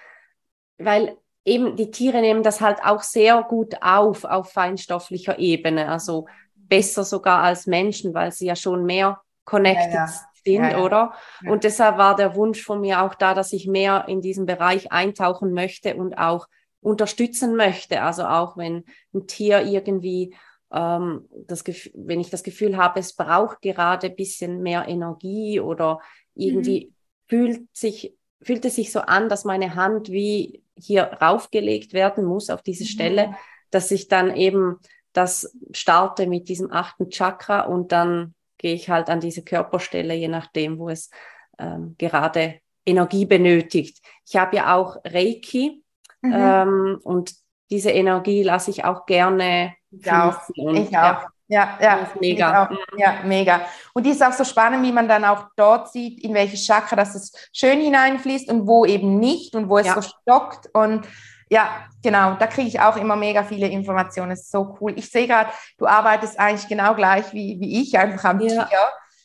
[0.78, 6.28] weil eben die Tiere nehmen das halt auch sehr gut auf auf feinstofflicher Ebene, also
[6.56, 10.28] besser sogar als Menschen, weil sie ja schon mehr connected ja, ja.
[10.46, 11.14] Sind, ja, oder?
[11.48, 14.92] Und deshalb war der Wunsch von mir auch da, dass ich mehr in diesen Bereich
[14.92, 16.48] eintauchen möchte und auch
[16.82, 18.02] unterstützen möchte.
[18.02, 20.36] Also auch wenn ein Tier irgendwie
[20.72, 26.00] ähm, das wenn ich das Gefühl habe, es braucht gerade ein bisschen mehr Energie oder
[26.36, 26.94] irgendwie mhm.
[27.28, 32.50] fühlt sich fühlt es sich so an, dass meine Hand wie hier raufgelegt werden muss
[32.50, 32.88] auf diese mhm.
[32.88, 33.36] Stelle,
[33.72, 34.80] dass ich dann eben
[35.14, 38.35] das starte mit diesem achten Chakra und dann
[38.66, 41.12] gehe ich halt an diese Körperstelle, je nachdem, wo es
[41.60, 44.00] ähm, gerade Energie benötigt.
[44.28, 45.84] Ich habe ja auch Reiki
[46.24, 46.34] mhm.
[46.34, 47.36] ähm, und
[47.70, 50.50] diese Energie lasse ich auch gerne ich auch.
[50.58, 51.28] Und, ich auch.
[51.48, 52.72] Ja, ja, ja mega.
[52.98, 53.62] Ja, mega.
[53.94, 56.96] Und die ist auch so spannend, wie man dann auch dort sieht, in welches Chakra
[56.96, 59.94] das es schön hineinfließt und wo eben nicht und wo es ja.
[59.94, 60.74] so stockt.
[60.74, 61.08] Und
[61.50, 64.32] ja, genau, da kriege ich auch immer mega viele Informationen.
[64.32, 64.94] Das ist so cool.
[64.96, 68.66] Ich sehe gerade, du arbeitest eigentlich genau gleich wie, wie ich, einfach am ja.
[68.66, 68.80] Tier.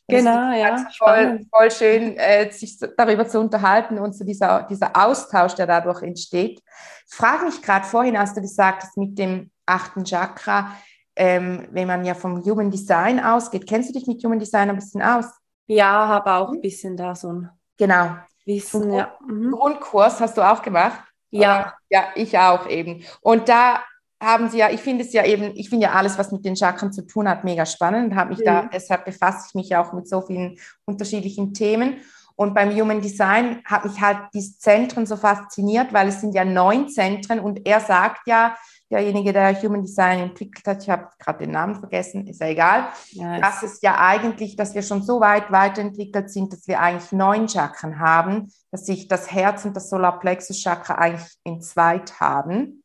[0.06, 0.84] genau, ja.
[0.98, 6.02] Voll, voll schön, äh, sich darüber zu unterhalten und so dieser, dieser Austausch, der dadurch
[6.02, 6.60] entsteht.
[7.08, 10.72] Ich frage mich gerade vorhin, hast du gesagt hast, mit dem achten Chakra,
[11.16, 14.76] ähm, wenn man ja vom Human Design ausgeht, kennst du dich mit Human Design ein
[14.76, 15.26] bisschen aus?
[15.66, 18.16] Ja, habe auch ein bisschen da so ein genau.
[18.44, 18.92] Wissen.
[18.92, 19.16] Ja.
[19.26, 19.52] Mhm.
[19.52, 21.09] Grundkurs hast du auch gemacht?
[21.30, 21.74] Ja.
[21.88, 23.04] Ja, ich auch eben.
[23.20, 23.82] Und da
[24.22, 26.56] haben sie ja, ich finde es ja eben, ich finde ja alles, was mit den
[26.56, 28.14] Chakren zu tun hat, mega spannend.
[28.14, 28.44] Habe mich mhm.
[28.44, 32.00] da, deshalb befasse ich mich auch mit so vielen unterschiedlichen Themen.
[32.36, 36.44] Und beim Human Design hat mich halt diese Zentren so fasziniert, weil es sind ja
[36.44, 38.56] neun Zentren und er sagt ja,
[38.90, 42.88] derjenige, der Human Design entwickelt hat, ich habe gerade den Namen vergessen, ist ja egal,
[43.12, 47.12] ja, dass es ja eigentlich, dass wir schon so weit weiterentwickelt sind, dass wir eigentlich
[47.12, 52.82] neun Chakren haben, dass sich das Herz und das Solarplexus-Chakra eigentlich in zweit haben.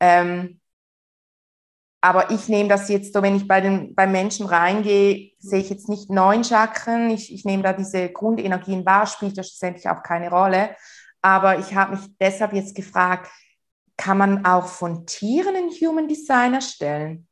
[0.00, 0.60] Ähm,
[2.04, 5.70] aber ich nehme das jetzt so, wenn ich bei den, beim Menschen reingehe, sehe ich
[5.70, 7.10] jetzt nicht neun Chakren.
[7.10, 10.74] Ich, ich nehme da diese Grundenergien wahr, spielt ja schlussendlich auch keine Rolle.
[11.20, 13.30] Aber ich habe mich deshalb jetzt gefragt,
[13.96, 17.28] kann man auch von Tieren einen Human Design erstellen?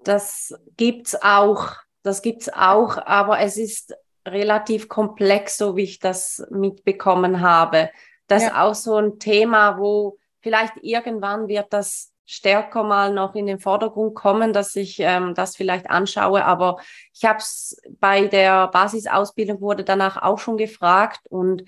[0.00, 1.72] Das gibt es auch.
[2.02, 3.94] Das gibt es auch, aber es ist
[4.26, 7.90] relativ komplex, so wie ich das mitbekommen habe.
[8.26, 8.48] Das ja.
[8.48, 13.58] ist auch so ein Thema, wo vielleicht irgendwann wird das stärker mal noch in den
[13.58, 16.44] Vordergrund kommen, dass ich ähm, das vielleicht anschaue.
[16.44, 16.78] Aber
[17.12, 21.64] ich habe es bei der Basisausbildung wurde danach auch schon gefragt und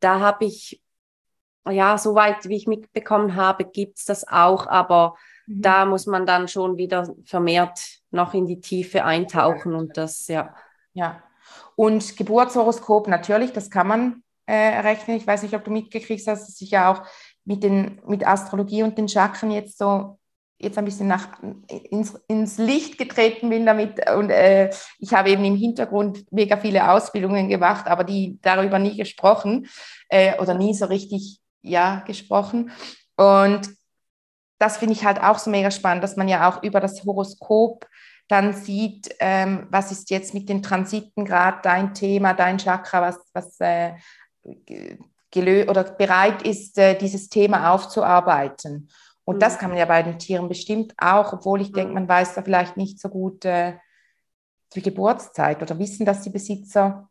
[0.00, 0.82] da habe ich,
[1.70, 5.62] ja, soweit wie ich mitbekommen habe, gibt's das auch, aber mhm.
[5.62, 10.54] da muss man dann schon wieder vermehrt noch in die Tiefe eintauchen und das, ja.
[10.92, 11.22] Ja.
[11.76, 15.16] Und Geburtshoroskop natürlich, das kann man äh, rechnen.
[15.16, 17.02] Ich weiß nicht, ob du mitgekriegt hast, dass ich ja auch
[17.44, 20.18] mit, den, mit Astrologie und den Chakren jetzt so
[20.58, 21.28] jetzt ein bisschen nach,
[21.90, 24.08] ins, ins Licht getreten bin damit.
[24.10, 28.96] Und äh, ich habe eben im Hintergrund mega viele Ausbildungen gemacht, aber die darüber nie
[28.96, 29.66] gesprochen
[30.08, 32.70] äh, oder nie so richtig ja gesprochen.
[33.16, 33.68] Und
[34.58, 37.86] das finde ich halt auch so mega spannend, dass man ja auch über das Horoskop
[38.28, 43.18] dann sieht, ähm, was ist jetzt mit den Transiten gerade dein Thema, dein Chakra, was,
[43.32, 43.92] was äh,
[45.68, 48.88] oder bereit ist, äh, dieses Thema aufzuarbeiten.
[49.24, 49.40] Und mhm.
[49.40, 51.94] das kann man ja bei den Tieren bestimmt auch, obwohl ich denke, mhm.
[51.94, 53.74] man weiß da vielleicht nicht so gut äh,
[54.74, 57.08] die Geburtszeit oder wissen das die Besitzer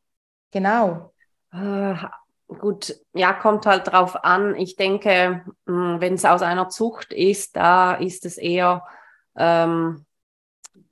[0.52, 1.14] genau.
[2.60, 4.56] Gut, ja, kommt halt drauf an.
[4.56, 8.86] Ich denke, hm, wenn es aus einer Zucht ist, da ist es eher
[9.36, 10.06] ähm,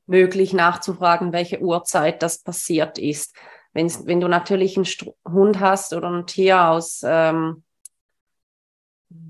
[0.06, 3.36] möglich nachzufragen, welche Uhrzeit das passiert ist.
[3.74, 7.64] Wenn, wenn du natürlich einen St Hund hast oder ein Tier aus, ähm,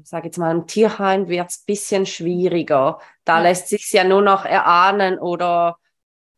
[0.04, 3.00] sage jetzt mal, einem Tierheim, wird es ein bisschen schwieriger.
[3.24, 3.44] Da ja.
[3.44, 5.78] lässt sich ja nur noch erahnen oder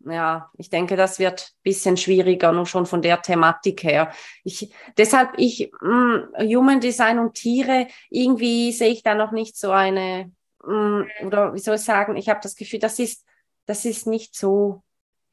[0.05, 4.11] ja, ich denke, das wird ein bisschen schwieriger, nur schon von der Thematik her.
[4.43, 9.57] Ich, deshalb, ich, mh, hm, Human Design und Tiere, irgendwie sehe ich da noch nicht
[9.57, 10.31] so eine,
[10.65, 13.25] mh, hm, oder wie soll ich sagen, ich habe das Gefühl, das ist,
[13.65, 14.83] das ist nicht so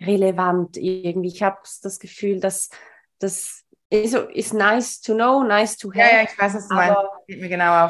[0.01, 1.29] relevant irgendwie.
[1.29, 2.71] Ich habe das Gefühl, dass
[3.19, 5.99] das ist, ist nice to know, nice to have.
[5.99, 6.97] Ja, ja, ich weiß, was du meinst.
[7.27, 7.65] Geht mir genau.
[7.65, 7.89] Ja.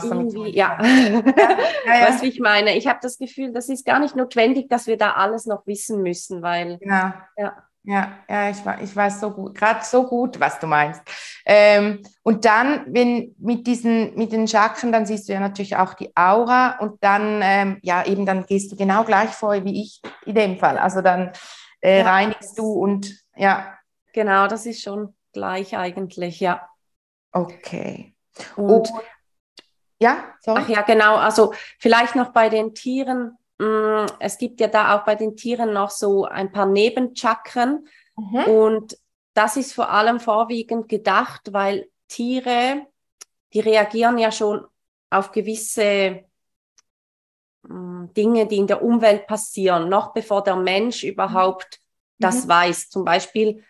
[0.49, 0.83] ja.
[0.83, 1.23] ja,
[1.87, 2.09] ja.
[2.09, 2.77] Was ich meine.
[2.77, 6.03] Ich habe das Gefühl, das ist gar nicht notwendig, dass wir da alles noch wissen
[6.03, 6.79] müssen, weil.
[6.79, 7.13] Genau.
[7.37, 7.65] Ja.
[7.83, 11.01] Ja, ja, ich, ich weiß so gut, gerade so gut, was du meinst.
[11.47, 15.95] Ähm, und dann, wenn mit diesen, mit den Chakren, dann siehst du ja natürlich auch
[15.95, 20.03] die Aura und dann, ähm, ja, eben dann gehst du genau gleich vor wie ich
[20.27, 20.77] in dem Fall.
[20.77, 21.33] Also dann
[21.81, 22.05] äh, ja.
[22.05, 23.79] reinigst du und ja.
[24.13, 26.69] Genau, das ist schon gleich eigentlich, ja.
[27.33, 28.15] Okay.
[28.57, 28.93] Und, und
[30.01, 30.63] ja, sorry.
[30.65, 31.17] Ach ja, genau.
[31.17, 33.37] Also vielleicht noch bei den Tieren.
[33.59, 37.87] Mm, es gibt ja da auch bei den Tieren noch so ein paar Nebenchakren.
[38.17, 38.45] Mhm.
[38.45, 38.99] Und
[39.35, 42.87] das ist vor allem vorwiegend gedacht, weil Tiere,
[43.53, 44.67] die reagieren ja schon
[45.11, 46.25] auf gewisse
[47.63, 51.79] Dinge, die in der Umwelt passieren, noch bevor der Mensch überhaupt
[52.19, 52.23] mhm.
[52.23, 52.89] das weiß.
[52.89, 53.65] Zum Beispiel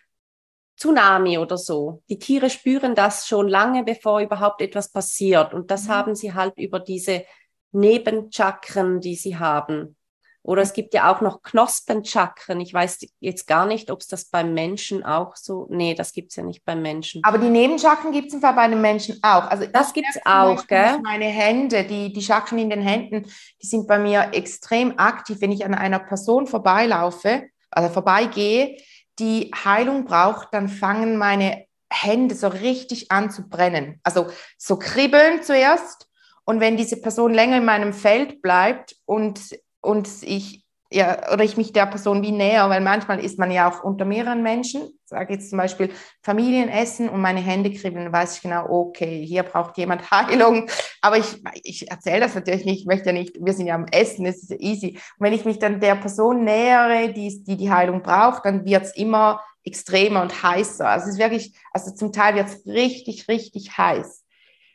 [0.81, 2.01] Tsunami oder so.
[2.09, 5.53] Die Tiere spüren das schon lange, bevor überhaupt etwas passiert.
[5.53, 5.89] Und das mhm.
[5.89, 7.23] haben sie halt über diese
[7.71, 9.95] Nebenchakren, die sie haben.
[10.43, 12.59] Oder es gibt ja auch noch Knospenchakren.
[12.61, 15.67] Ich weiß jetzt gar nicht, ob es das beim Menschen auch so.
[15.69, 17.21] Nee, das gibt es ja nicht beim Menschen.
[17.23, 19.43] Aber die Nebenchakren gibt es bei einem Menschen auch.
[19.51, 20.97] Also das gibt es auch, gell?
[21.03, 25.51] Meine Hände, die, die Chakren in den Händen, die sind bei mir extrem aktiv, wenn
[25.51, 28.77] ich an einer Person vorbeilaufe, also vorbeigehe,
[29.21, 33.99] die Heilung braucht, dann fangen meine Hände so richtig an zu brennen.
[34.03, 36.07] Also so kribbeln zuerst.
[36.43, 39.39] Und wenn diese Person länger in meinem Feld bleibt und
[39.81, 40.60] und ich
[40.93, 44.03] ja, oder ich mich der Person wie näher, weil manchmal ist man ja auch unter
[44.03, 45.89] mehreren Menschen, sage jetzt zum Beispiel
[46.21, 50.69] Familienessen und meine Hände kribbeln, weiß ich genau, okay, hier braucht jemand Heilung,
[51.01, 53.85] aber ich, ich erzähle das natürlich nicht, ich möchte ja nicht, wir sind ja am
[53.85, 54.99] Essen, es ist easy.
[55.17, 58.83] Und wenn ich mich dann der Person nähere, die die, die Heilung braucht, dann wird
[58.83, 60.87] es immer extremer und heißer.
[60.87, 64.25] Also es ist wirklich, also zum Teil wird es richtig, richtig heiß.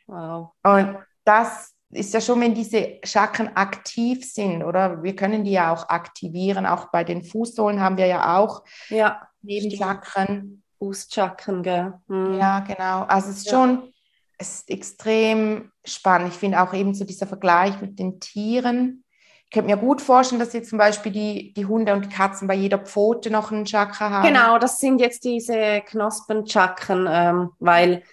[0.07, 0.51] Wow.
[0.63, 5.03] Und das ist ja schon, wenn diese Chakren aktiv sind, oder?
[5.03, 6.65] Wir können die ja auch aktivieren.
[6.65, 10.63] Auch bei den Fußsohlen haben wir ja auch ja, Nebenchakren.
[10.79, 11.93] Fußchakren, gell?
[12.07, 12.37] Hm.
[12.37, 13.03] Ja, genau.
[13.03, 13.53] Also es ist ja.
[13.53, 13.93] schon
[14.37, 16.29] es ist extrem spannend.
[16.29, 19.03] Ich finde auch eben so dieser Vergleich mit den Tieren.
[19.45, 22.47] Ich könnte mir gut vorstellen, dass jetzt zum Beispiel die, die Hunde und die Katzen
[22.47, 24.27] bei jeder Pfote noch einen Chakra haben.
[24.27, 28.03] Genau, das sind jetzt diese Knospenchakren, ähm, weil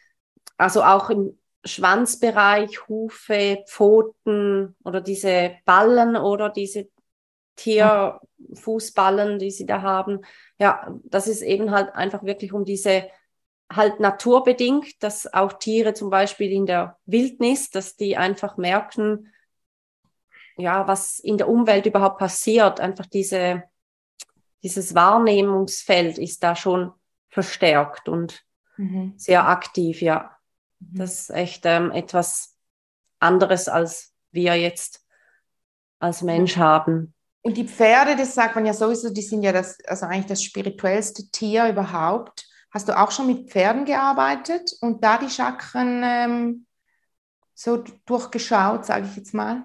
[0.56, 6.88] also auch im Schwanzbereich, Hufe, Pfoten oder diese Ballen oder diese
[7.56, 10.20] Tierfußballen, die sie da haben.
[10.58, 13.08] Ja, das ist eben halt einfach wirklich um diese
[13.72, 19.32] halt naturbedingt, dass auch Tiere zum Beispiel in der Wildnis, dass die einfach merken,
[20.56, 22.80] ja, was in der Umwelt überhaupt passiert.
[22.80, 23.64] Einfach diese,
[24.62, 26.92] dieses Wahrnehmungsfeld ist da schon
[27.28, 28.44] verstärkt und
[28.76, 29.14] mhm.
[29.16, 30.33] sehr aktiv, ja.
[30.92, 30.98] Mhm.
[30.98, 32.56] Das ist echt ähm, etwas
[33.18, 35.04] anderes, als wir jetzt
[35.98, 37.14] als Mensch haben.
[37.42, 40.42] Und die Pferde, das sagt man ja sowieso, die sind ja das, also eigentlich das
[40.42, 42.46] spirituellste Tier überhaupt.
[42.70, 46.66] Hast du auch schon mit Pferden gearbeitet und da die Chakren ähm,
[47.54, 49.64] so durchgeschaut, sage ich jetzt mal?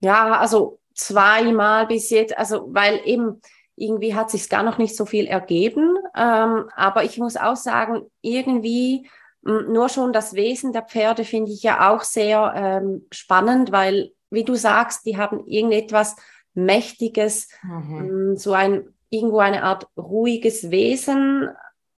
[0.00, 3.40] Ja, also zweimal bis jetzt, also weil eben
[3.76, 8.10] irgendwie hat sich gar noch nicht so viel ergeben, ähm, aber ich muss auch sagen,
[8.22, 9.08] irgendwie
[9.46, 14.44] nur schon das Wesen der Pferde finde ich ja auch sehr ähm, spannend, weil, wie
[14.44, 16.16] du sagst, die haben irgendetwas
[16.54, 18.36] Mächtiges, mhm.
[18.36, 21.48] so ein irgendwo eine Art ruhiges Wesen,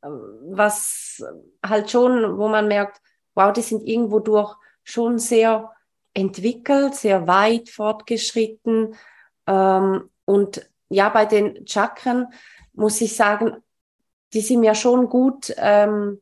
[0.02, 1.24] was
[1.66, 3.02] halt schon, wo man merkt,
[3.36, 5.72] wow, die sind irgendwo durch schon sehr
[6.14, 8.96] entwickelt, sehr weit fortgeschritten.
[9.46, 12.28] Ähm, und ja, bei den Chakren
[12.74, 13.58] muss ich sagen,
[14.34, 16.22] die sind mir schon gut ähm,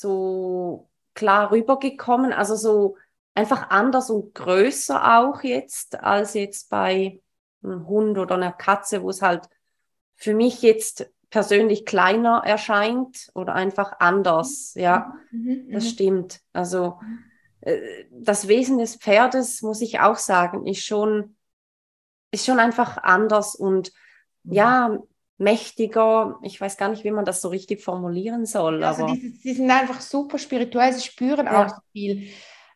[0.00, 2.96] so klar rübergekommen, also so
[3.34, 7.20] einfach anders und größer auch jetzt als jetzt bei
[7.62, 9.48] einem Hund oder einer Katze, wo es halt
[10.16, 14.74] für mich jetzt persönlich kleiner erscheint oder einfach anders.
[14.74, 15.88] Ja, mhm, das mhm.
[15.88, 16.40] stimmt.
[16.52, 17.00] Also
[17.60, 21.36] äh, das Wesen des Pferdes, muss ich auch sagen, ist schon,
[22.30, 23.92] ist schon einfach anders und
[24.44, 24.52] mhm.
[24.52, 24.98] ja,
[25.38, 26.38] mächtiger.
[26.42, 28.84] Ich weiß gar nicht, wie man das so richtig formulieren soll.
[28.84, 31.64] Also aber die, die sind einfach super spirituell, sie spüren ja.
[31.64, 32.28] auch so viel.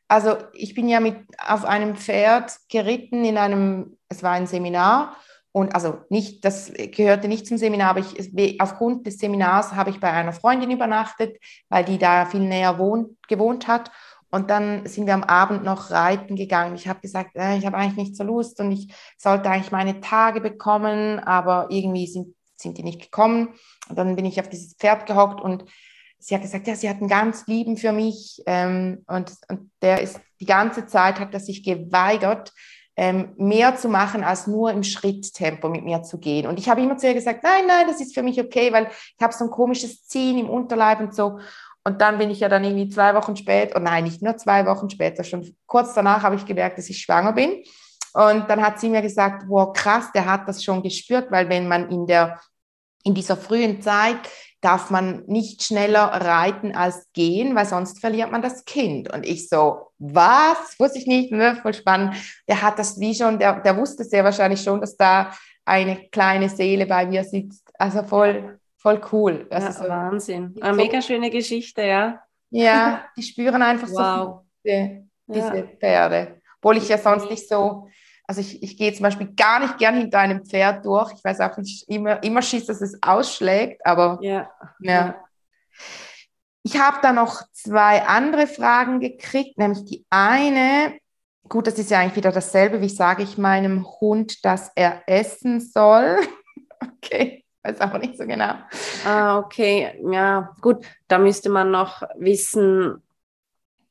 [0.08, 1.16] Also ich bin ja mit
[1.46, 5.16] auf einem Pferd geritten in einem, es war ein Seminar
[5.52, 10.00] und also nicht, das gehörte nicht zum Seminar, aber ich, aufgrund des Seminars habe ich
[10.00, 11.36] bei einer Freundin übernachtet,
[11.68, 13.90] weil die da viel näher wohnt, gewohnt hat.
[14.30, 16.74] Und dann sind wir am Abend noch reiten gegangen.
[16.74, 20.00] Ich habe gesagt, äh, ich habe eigentlich nicht so Lust und ich sollte eigentlich meine
[20.00, 23.54] Tage bekommen, aber irgendwie sind, sind die nicht gekommen.
[23.88, 25.64] Und dann bin ich auf dieses Pferd gehockt und
[26.18, 28.42] sie hat gesagt, ja, sie hat einen ganz lieben für mich.
[28.46, 32.52] Ähm, und, und der ist die ganze Zeit hat er sich geweigert,
[32.96, 36.48] ähm, mehr zu machen, als nur im Schritttempo mit mir zu gehen.
[36.48, 38.88] Und ich habe immer zu ihr gesagt, nein, nein, das ist für mich okay, weil
[38.90, 41.38] ich habe so ein komisches Ziehen im Unterleib und so.
[41.84, 44.66] Und dann bin ich ja dann irgendwie zwei Wochen später, oh nein, nicht nur zwei
[44.66, 47.62] Wochen später, schon kurz danach habe ich gemerkt, dass ich schwanger bin.
[48.14, 51.68] Und dann hat sie mir gesagt, wow, krass, der hat das schon gespürt, weil wenn
[51.68, 52.40] man in der
[53.04, 54.18] in dieser frühen Zeit
[54.60, 59.12] darf man nicht schneller reiten als gehen, weil sonst verliert man das Kind.
[59.12, 60.78] Und ich so, was?
[60.78, 61.56] Wusste ich nicht, ne?
[61.62, 62.16] voll spannend.
[62.48, 65.32] Der hat das wie schon, der, der wusste sehr wahrscheinlich schon, dass da
[65.64, 67.70] eine kleine Seele bei mir sitzt.
[67.78, 69.46] Also voll, voll cool.
[69.48, 70.54] Das ja, ist so, Wahnsinn.
[70.60, 72.20] Eine mega schöne Geschichte, ja.
[72.50, 73.96] Ja, die spüren einfach wow.
[73.96, 75.66] so diese, diese ja.
[75.78, 76.37] Pferde.
[76.60, 77.88] Obwohl ich ja sonst nicht so
[78.28, 81.12] also ich, ich gehe zum Beispiel gar nicht gern hinter einem Pferd durch.
[81.14, 84.50] Ich weiß auch nicht, immer, immer schießt, dass es ausschlägt, aber ja.
[84.80, 85.14] ja.
[86.62, 90.98] Ich habe da noch zwei andere Fragen gekriegt, nämlich die eine,
[91.48, 95.60] gut, das ist ja eigentlich wieder dasselbe, wie sage ich meinem Hund, dass er essen
[95.60, 96.18] soll.
[96.96, 98.56] okay, weiß auch nicht so genau.
[99.06, 103.02] Ah, okay, ja, gut, da müsste man noch wissen,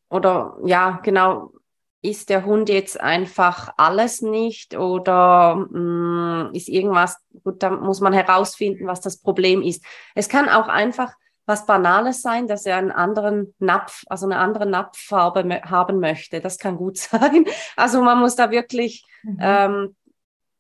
[0.10, 1.54] oder ja, genau,
[2.02, 8.02] ist der Hund jetzt einfach alles nicht oder mh, mm, ist irgendwas, gut, da muss
[8.02, 9.84] man herausfinden, was das Problem ist.
[10.16, 11.14] Es kann auch einfach
[11.48, 16.42] was Banales sein, dass er einen anderen Napf, also eine andere Napffarbe haben möchte.
[16.42, 17.46] Das kann gut sein.
[17.76, 19.38] Also man muss da wirklich mhm.
[19.40, 19.96] ähm,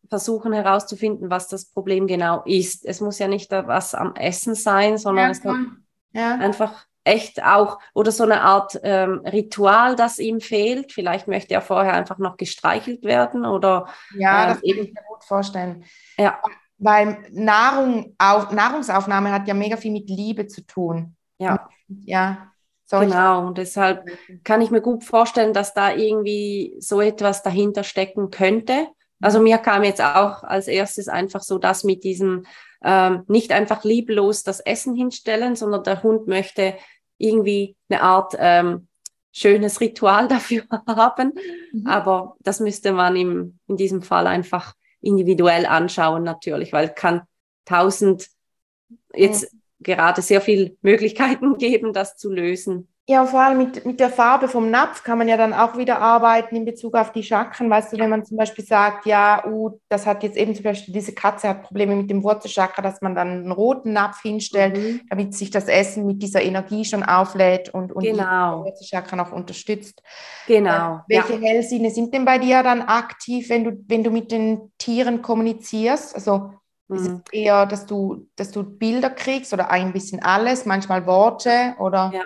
[0.09, 2.85] versuchen herauszufinden, was das Problem genau ist.
[2.85, 5.83] Es muss ja nicht was am Essen sein, sondern ja, es kann
[6.13, 6.35] ja.
[6.35, 10.91] einfach echt auch oder so eine Art ähm, Ritual, das ihm fehlt.
[10.91, 15.03] Vielleicht möchte er vorher einfach noch gestreichelt werden oder ja, ähm, das kann ich mir
[15.07, 15.85] gut vorstellen.
[16.17, 16.39] Ja.
[16.77, 21.15] Weil Nahrung, auf, Nahrungsaufnahme hat ja mega viel mit Liebe zu tun.
[21.39, 21.67] Ja.
[21.87, 22.51] Ja.
[22.89, 24.05] Genau, und deshalb
[24.45, 28.87] kann ich mir gut vorstellen, dass da irgendwie so etwas dahinter stecken könnte.
[29.19, 32.45] Also mir kam jetzt auch als erstes einfach so das mit diesem
[32.83, 36.75] ähm, nicht einfach lieblos das Essen hinstellen, sondern der Hund möchte
[37.17, 38.87] irgendwie eine Art ähm,
[39.31, 41.33] schönes Ritual dafür haben.
[41.73, 41.87] Mhm.
[41.87, 47.21] Aber das müsste man im, in diesem Fall einfach individuell anschauen natürlich, weil kann
[47.65, 48.27] tausend
[49.13, 49.59] jetzt mhm.
[49.83, 52.87] gerade sehr viele Möglichkeiten geben, das zu lösen.
[53.09, 55.99] Ja, vor allem mit, mit der Farbe vom Napf kann man ja dann auch wieder
[55.99, 57.69] arbeiten in Bezug auf die Chakren.
[57.69, 60.93] Weißt du, wenn man zum Beispiel sagt, ja, uh, das hat jetzt eben zum Beispiel
[60.93, 65.01] diese Katze hat Probleme mit dem Wurzelchakra, dass man dann einen roten Napf hinstellt, mhm.
[65.09, 68.63] damit sich das Essen mit dieser Energie schon auflädt und, und genau.
[68.63, 70.03] die Wurzelchakra noch unterstützt.
[70.45, 70.95] Genau.
[71.07, 71.47] Äh, welche ja.
[71.47, 76.13] Hellsinne sind denn bei dir dann aktiv, wenn du, wenn du mit den Tieren kommunizierst?
[76.13, 76.51] Also
[76.89, 77.21] ist es mhm.
[77.31, 82.11] eher, dass du, dass du Bilder kriegst oder ein bisschen alles, manchmal Worte oder?
[82.13, 82.21] Ja.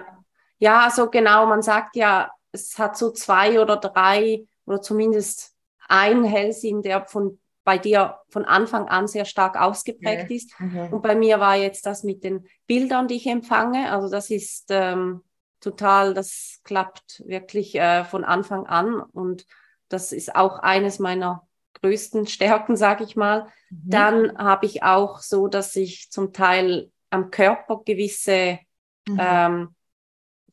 [0.62, 5.56] Ja, also genau, man sagt ja, es hat so zwei oder drei oder zumindest
[5.88, 10.36] ein Hellsinn, der von bei dir von Anfang an sehr stark ausgeprägt ja.
[10.36, 10.60] ist.
[10.60, 10.94] Mhm.
[10.94, 13.92] Und bei mir war jetzt das mit den Bildern, die ich empfange.
[13.92, 15.24] Also das ist ähm,
[15.60, 19.02] total, das klappt wirklich äh, von Anfang an.
[19.02, 19.48] Und
[19.90, 21.48] das ist auch eines meiner
[21.82, 23.48] größten Stärken, sage ich mal.
[23.70, 23.90] Mhm.
[23.90, 28.60] Dann habe ich auch so, dass ich zum Teil am Körper gewisse
[29.08, 29.20] mhm.
[29.20, 29.76] ähm,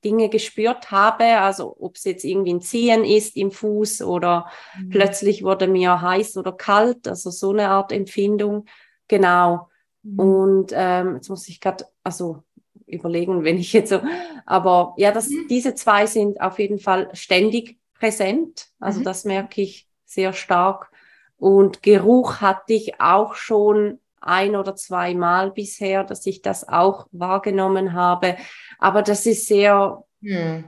[0.04, 4.46] Dinge gespürt habe, also ob es jetzt irgendwie ein Ziehen ist im Fuß oder
[4.78, 4.90] mhm.
[4.90, 8.66] plötzlich wurde mir heiß oder kalt, also so eine Art Empfindung.
[9.08, 9.68] Genau.
[10.02, 10.18] Mhm.
[10.18, 12.42] Und ähm, jetzt muss ich gerade, also
[12.86, 14.00] überlegen, wenn ich jetzt so,
[14.46, 15.46] aber ja, das, mhm.
[15.48, 18.68] diese zwei sind auf jeden Fall ständig präsent.
[18.80, 19.04] Also mhm.
[19.04, 20.90] das merke ich sehr stark.
[21.36, 27.06] Und Geruch hatte ich auch schon ein oder zwei Mal bisher, dass ich das auch
[27.12, 28.36] wahrgenommen habe.
[28.78, 30.64] Aber das ist sehr, hm.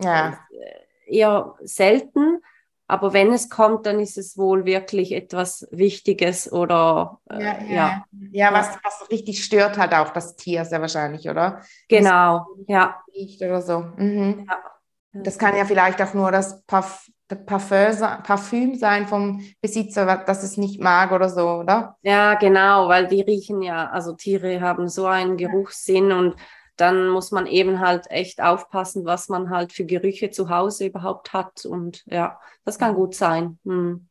[0.00, 0.38] ja.
[0.50, 2.40] Äh, eher selten.
[2.86, 7.66] Aber wenn es kommt, dann ist es wohl wirklich etwas Wichtiges oder äh, ja, ja.
[7.68, 8.04] ja.
[8.30, 8.52] ja.
[8.52, 11.62] was, was richtig stört halt auch das Tier sehr wahrscheinlich, oder?
[11.88, 13.02] Genau, ja.
[13.14, 13.80] Riecht oder so.
[13.96, 14.46] Mhm.
[14.46, 15.22] Ja.
[15.22, 20.80] Das kann ja vielleicht auch nur das Parf Parfüm sein vom Besitzer, dass es nicht
[20.80, 21.96] mag oder so, oder?
[22.02, 26.36] Ja, genau, weil die riechen ja, also Tiere haben so einen Geruchssinn und
[26.76, 31.32] dann muss man eben halt echt aufpassen, was man halt für Gerüche zu Hause überhaupt
[31.32, 31.64] hat.
[31.64, 33.58] Und ja, das kann gut sein.
[33.64, 34.08] Hm.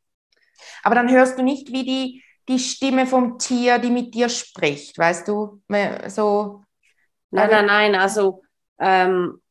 [0.84, 4.98] Aber dann hörst du nicht, wie die, die Stimme vom Tier, die mit dir spricht,
[4.98, 5.62] weißt du?
[6.08, 6.64] So.
[7.32, 7.96] Nein, nein, nein.
[7.96, 8.44] Also
[8.80, 9.42] ähm,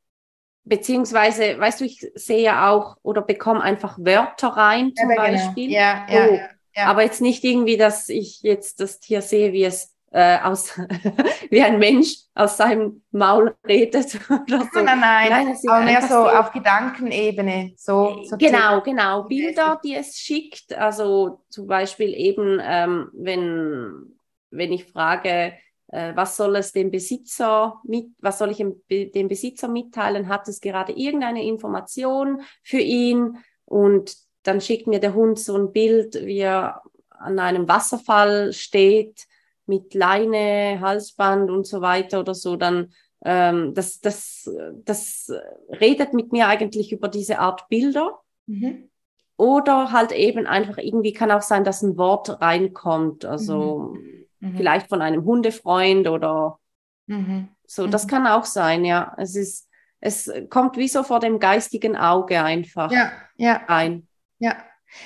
[0.65, 5.29] beziehungsweise, weißt du, ich sehe ja auch oder bekomme einfach Wörter rein zum ja, genau.
[5.29, 5.69] Beispiel.
[5.69, 5.79] Genau.
[5.79, 6.39] Ja, ja, oh,
[6.75, 10.79] ja, Aber jetzt nicht irgendwie, dass ich jetzt das Tier sehe, wie es äh, aus,
[11.51, 14.81] wie ein Mensch aus seinem Maul redet oder so.
[14.83, 17.73] Nein, nein, nein aber mehr so auf Gedankenebene.
[17.77, 19.25] So, so genau, genau.
[19.25, 20.75] Bilder, die es schickt.
[20.75, 24.17] Also zum Beispiel eben, ähm, wenn,
[24.51, 25.55] wenn ich frage,
[25.93, 30.29] was soll es dem Besitzer mit, was soll ich dem Besitzer mitteilen?
[30.29, 33.37] Hat es gerade irgendeine Information für ihn?
[33.67, 39.27] Und dann schickt mir der Hund so ein Bild, wie er an einem Wasserfall steht,
[39.67, 42.93] mit Leine, Halsband und so weiter oder so, dann
[43.25, 44.51] ähm, das, das,
[44.85, 45.33] das
[45.69, 48.21] redet mit mir eigentlich über diese Art Bilder.
[48.47, 48.89] Mhm.
[49.37, 53.25] Oder halt eben einfach irgendwie kann auch sein, dass ein Wort reinkommt.
[53.25, 54.22] Also mhm.
[54.43, 54.57] Mhm.
[54.57, 56.59] Vielleicht von einem Hundefreund oder
[57.07, 57.49] mhm.
[57.65, 57.87] so.
[57.87, 58.09] Das mhm.
[58.09, 59.15] kann auch sein, ja.
[59.17, 59.69] Es ist,
[60.01, 63.63] es kommt wie so vor dem geistigen Auge einfach ja, ja.
[63.69, 64.09] ein.
[64.41, 64.57] Ja.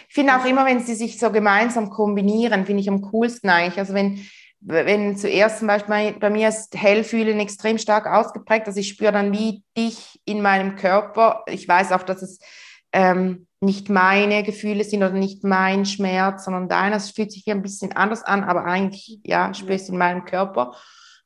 [0.09, 3.79] Ich finde auch immer, wenn sie sich so gemeinsam kombinieren, finde ich am coolsten eigentlich.
[3.79, 4.27] Also wenn,
[4.61, 9.33] wenn zuerst zum Beispiel bei mir ist Hellfühlen extrem stark ausgeprägt, also ich spüre dann
[9.33, 11.45] wie dich in meinem Körper.
[11.47, 12.41] Ich weiß auch, dass es
[12.93, 16.97] ähm, nicht meine Gefühle sind oder nicht mein Schmerz, sondern deiner.
[16.97, 20.25] Es fühlt sich hier ein bisschen anders an, aber eigentlich, ja, ich es in meinem
[20.25, 20.75] Körper.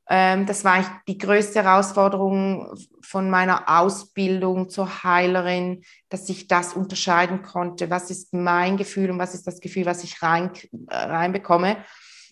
[0.09, 6.75] Ähm, das war eigentlich die größte Herausforderung von meiner Ausbildung zur Heilerin, dass ich das
[6.75, 7.91] unterscheiden konnte.
[7.91, 10.51] Was ist mein Gefühl und was ist das Gefühl, was ich rein,
[10.89, 11.77] äh, reinbekomme?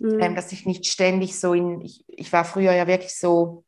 [0.00, 0.20] Mhm.
[0.20, 3.64] Ähm, dass ich nicht ständig so in, ich, ich war früher ja wirklich so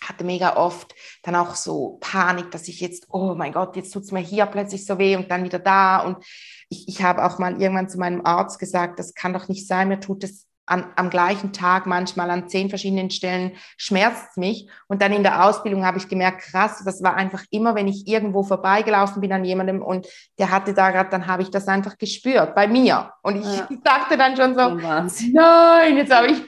[0.00, 4.04] hatte mega oft dann auch so Panik, dass ich jetzt, oh mein Gott, jetzt tut
[4.04, 6.00] es mir hier plötzlich so weh und dann wieder da.
[6.00, 6.24] Und
[6.68, 9.88] ich, ich habe auch mal irgendwann zu meinem Arzt gesagt, das kann doch nicht sein,
[9.88, 14.68] mir tut es an, am gleichen Tag manchmal an zehn verschiedenen Stellen schmerzt mich.
[14.86, 18.06] Und dann in der Ausbildung habe ich gemerkt, krass, das war einfach immer, wenn ich
[18.06, 20.06] irgendwo vorbeigelaufen bin an jemandem und
[20.38, 23.12] der hatte da gerade, dann habe ich das einfach gespürt bei mir.
[23.22, 23.68] Und ich ja.
[23.84, 24.68] dachte dann schon so,
[25.32, 26.42] nein, jetzt habe ich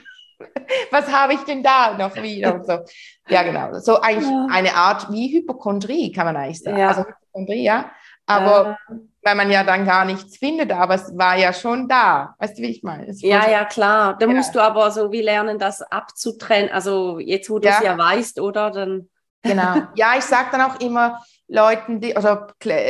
[0.91, 2.79] was habe ich denn da noch wieder und so.
[3.27, 3.79] Ja, genau.
[3.79, 4.47] So eigentlich ja.
[4.51, 6.77] eine Art wie Hypochondrie, kann man eigentlich sagen.
[6.77, 6.89] Ja.
[6.89, 7.91] Also Hypochondrie, ja.
[8.25, 12.35] Aber äh, weil man ja dann gar nichts findet, aber es war ja schon da.
[12.39, 13.11] Weißt du, wie ich meine?
[13.17, 14.17] Ja, ja, klar.
[14.17, 14.33] Da ja.
[14.33, 16.71] musst du aber so wie lernen, das abzutrennen.
[16.71, 17.91] Also jetzt, wo du es ja.
[17.91, 18.71] ja weißt, oder?
[18.71, 19.09] Dann
[19.41, 19.87] genau.
[19.95, 22.37] Ja, ich sage dann auch immer Leuten, die, also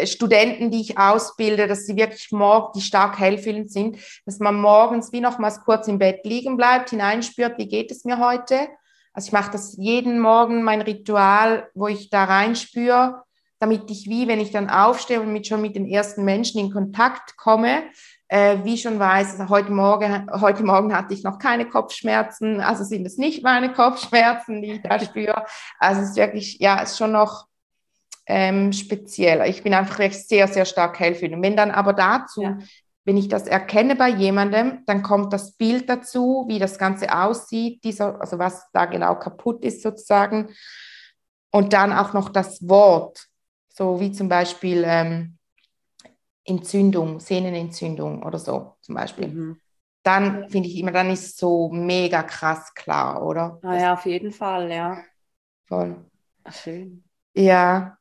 [0.06, 5.12] Studenten, die ich ausbilde, dass sie wirklich morgen, die stark hellfühlend sind, dass man morgens
[5.12, 8.68] wie nochmals kurz im Bett liegen bleibt, hineinspürt, wie geht es mir heute?
[9.14, 13.24] Also ich mache das jeden Morgen, mein Ritual, wo ich da reinspüre,
[13.60, 16.72] damit ich wie, wenn ich dann aufstehe und mit, schon mit den ersten Menschen in
[16.72, 17.84] Kontakt komme,
[18.32, 22.86] äh, wie schon weiß, also heute, Morgen, heute Morgen hatte ich noch keine Kopfschmerzen, also
[22.86, 25.44] sind es nicht meine Kopfschmerzen, die ich da spüre.
[25.78, 27.48] Also es ist wirklich, ja, es ist schon noch
[28.26, 29.46] ähm, speziell.
[29.50, 31.44] Ich bin einfach recht sehr, sehr stark hellfühlend.
[31.44, 32.58] Wenn dann aber dazu, ja.
[33.04, 37.84] wenn ich das erkenne bei jemandem, dann kommt das Bild dazu, wie das Ganze aussieht,
[37.84, 40.52] dieser, also was da genau kaputt ist sozusagen.
[41.52, 43.28] Und dann auch noch das Wort
[43.68, 45.38] so wie zum Beispiel ähm,
[46.46, 49.28] Entzündung, Sehnenentzündung oder so zum Beispiel.
[49.28, 49.62] Mhm.
[50.04, 53.60] Dann finde ich immer, dann ist es so mega krass klar, oder?
[53.62, 55.04] Ah, ja, auf jeden Fall, ja.
[55.68, 56.04] Voll.
[56.50, 57.04] schön.
[57.34, 57.98] Ja,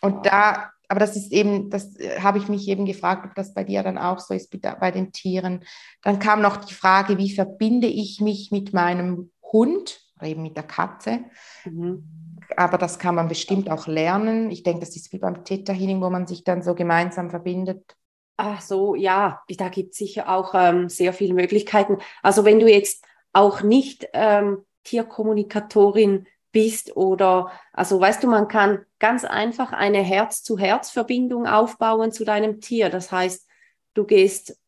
[0.00, 0.22] und wow.
[0.22, 3.64] da, aber das ist eben, das äh, habe ich mich eben gefragt, ob das bei
[3.64, 5.64] dir dann auch so ist bei den Tieren.
[6.02, 10.56] Dann kam noch die Frage, wie verbinde ich mich mit meinem Hund oder eben mit
[10.56, 11.24] der Katze?
[11.64, 12.24] Mhm
[12.56, 14.50] aber das kann man bestimmt auch lernen.
[14.50, 17.96] Ich denke, das ist wie beim Theta Healing, wo man sich dann so gemeinsam verbindet.
[18.36, 21.98] Ach so, ja, da gibt es sicher auch ähm, sehr viele Möglichkeiten.
[22.22, 28.84] Also wenn du jetzt auch nicht ähm, Tierkommunikatorin bist oder, also weißt du, man kann
[28.98, 32.90] ganz einfach eine Herz-zu-Herz-Verbindung aufbauen zu deinem Tier.
[32.90, 33.48] Das heißt,
[33.94, 34.58] du gehst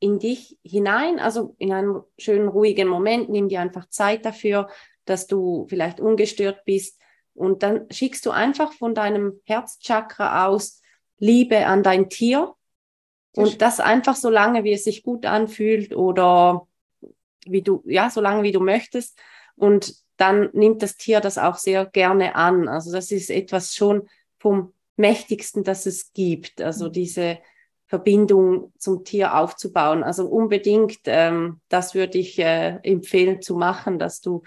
[0.00, 4.68] in dich hinein, also in einem schönen ruhigen Moment, nimm dir einfach Zeit dafür,
[5.04, 7.00] dass du vielleicht ungestört bist.
[7.34, 10.80] Und dann schickst du einfach von deinem Herzchakra aus
[11.18, 12.54] Liebe an dein Tier.
[13.36, 16.68] Und das einfach so lange, wie es sich gut anfühlt oder
[17.46, 19.18] wie du, ja, so lange wie du möchtest.
[19.56, 22.68] Und dann nimmt das Tier das auch sehr gerne an.
[22.68, 26.60] Also das ist etwas schon vom mächtigsten, das es gibt.
[26.60, 26.92] Also mhm.
[26.92, 27.38] diese
[27.86, 30.02] Verbindung zum Tier aufzubauen.
[30.02, 34.42] Also unbedingt, ähm, das würde ich äh, empfehlen zu machen, dass du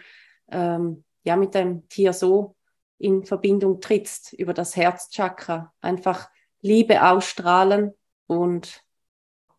[0.50, 2.56] ähm, ja mit deinem Tier so
[2.98, 5.74] in Verbindung trittst über das Herzchakra.
[5.82, 6.30] Einfach
[6.62, 7.94] Liebe ausstrahlen
[8.26, 8.84] und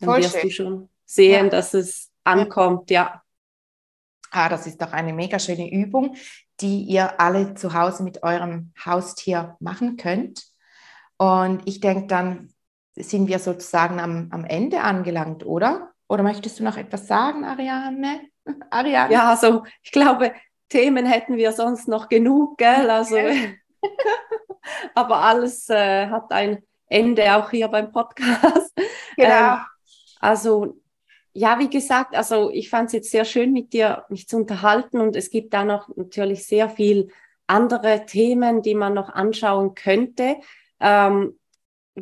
[0.00, 0.42] dann Voll wirst schön.
[0.42, 1.50] du schon sehen, ja.
[1.50, 3.22] dass es ankommt, ja.
[4.30, 6.16] Ah, das ist doch eine mega schöne Übung,
[6.60, 10.44] die ihr alle zu Hause mit eurem Haustier machen könnt.
[11.16, 12.52] Und ich denke, dann
[13.00, 15.92] sind wir sozusagen am, am Ende angelangt, oder?
[16.08, 18.20] Oder möchtest du noch etwas sagen, Ariane?
[18.70, 19.12] Ariane?
[19.12, 20.32] Ja, also ich glaube,
[20.68, 22.90] Themen hätten wir sonst noch genug, gell?
[22.90, 23.16] Also,
[24.94, 28.72] aber alles äh, hat ein Ende auch hier beim Podcast.
[29.16, 29.54] Genau.
[29.54, 29.58] Ähm,
[30.20, 30.80] also
[31.32, 35.00] ja, wie gesagt, also ich fand es jetzt sehr schön mit dir mich zu unterhalten
[35.00, 37.10] und es gibt da noch natürlich sehr viel
[37.46, 40.36] andere Themen, die man noch anschauen könnte.
[40.80, 41.37] Ähm,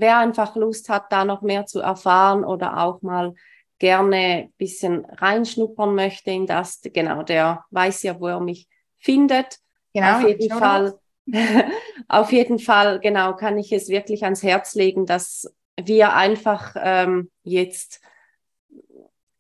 [0.01, 3.35] wer einfach Lust hat, da noch mehr zu erfahren oder auch mal
[3.79, 8.69] gerne ein bisschen reinschnuppern möchte in das, genau, der weiß ja, wo er mich
[8.99, 9.59] findet.
[9.93, 10.99] Genau, auf jeden Fall.
[12.09, 17.31] auf jeden Fall, genau, kann ich es wirklich ans Herz legen, dass wir einfach ähm,
[17.43, 18.01] jetzt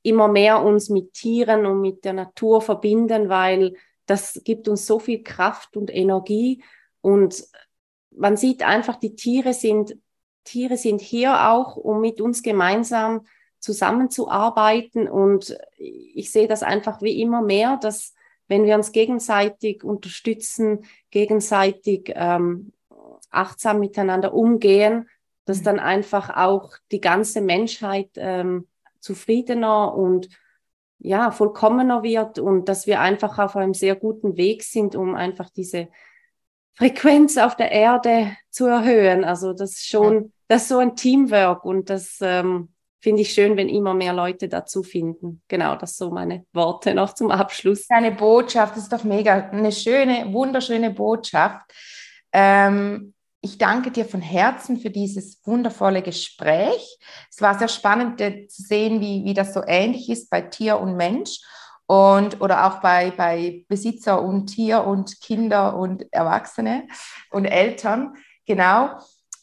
[0.02, 3.74] immer mehr uns mit Tieren und mit der Natur verbinden, weil
[4.06, 6.62] das gibt uns so viel Kraft und Energie
[7.00, 7.44] und
[8.10, 9.96] man sieht einfach, die Tiere sind,
[10.46, 13.26] Tiere sind hier auch, um mit uns gemeinsam
[13.60, 15.08] zusammenzuarbeiten.
[15.08, 18.14] Und ich sehe das einfach wie immer mehr, dass
[18.48, 22.72] wenn wir uns gegenseitig unterstützen, gegenseitig ähm,
[23.30, 25.08] achtsam miteinander umgehen,
[25.44, 25.64] dass mhm.
[25.64, 28.66] dann einfach auch die ganze Menschheit ähm,
[29.00, 30.28] zufriedener und
[30.98, 35.50] ja, vollkommener wird und dass wir einfach auf einem sehr guten Weg sind, um einfach
[35.50, 35.88] diese
[36.74, 39.24] Frequenz auf der Erde zu erhöhen.
[39.24, 42.68] Also das ist schon, das ist so ein Teamwork und das ähm,
[43.00, 45.42] finde ich schön, wenn immer mehr Leute dazu finden.
[45.48, 47.86] Genau, das so meine Worte noch zum Abschluss.
[47.90, 51.70] Eine Botschaft, das ist doch mega, eine schöne, wunderschöne Botschaft.
[52.32, 56.98] Ähm, ich danke dir von Herzen für dieses wundervolle Gespräch.
[57.30, 60.96] Es war sehr spannend zu sehen, wie, wie das so ähnlich ist bei Tier und
[60.96, 61.40] Mensch
[61.86, 66.88] und oder auch bei, bei Besitzer und Tier und Kinder und Erwachsene
[67.30, 68.14] und Eltern.
[68.46, 68.98] Genau.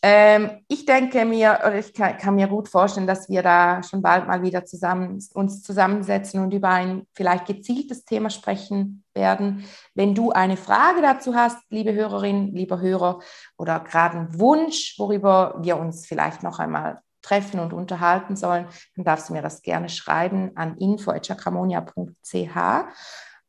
[0.05, 4.01] Ähm, ich denke mir, oder ich kann, kann, mir gut vorstellen, dass wir da schon
[4.01, 9.63] bald mal wieder zusammen, uns zusammensetzen und über ein vielleicht gezieltes Thema sprechen werden.
[9.95, 13.19] Wenn du eine Frage dazu hast, liebe Hörerin, lieber Hörer,
[13.57, 19.05] oder gerade einen Wunsch, worüber wir uns vielleicht noch einmal treffen und unterhalten sollen, dann
[19.05, 22.57] darfst du mir das gerne schreiben an info.chakramonia.ch.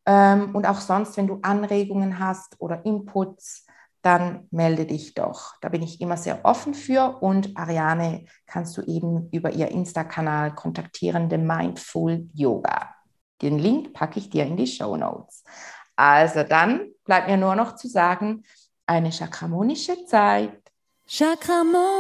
[0.06, 3.66] Ähm, und auch sonst, wenn du Anregungen hast oder Inputs,
[4.04, 5.54] dann melde dich doch.
[5.62, 7.22] Da bin ich immer sehr offen für.
[7.22, 12.94] Und Ariane kannst du eben über ihr Insta-Kanal kontaktieren, The Mindful Yoga.
[13.40, 15.42] Den Link packe ich dir in die Show Notes.
[15.96, 18.44] Also dann bleibt mir nur noch zu sagen,
[18.86, 20.60] eine chakramonische Zeit.
[21.06, 21.94] Chakramonia.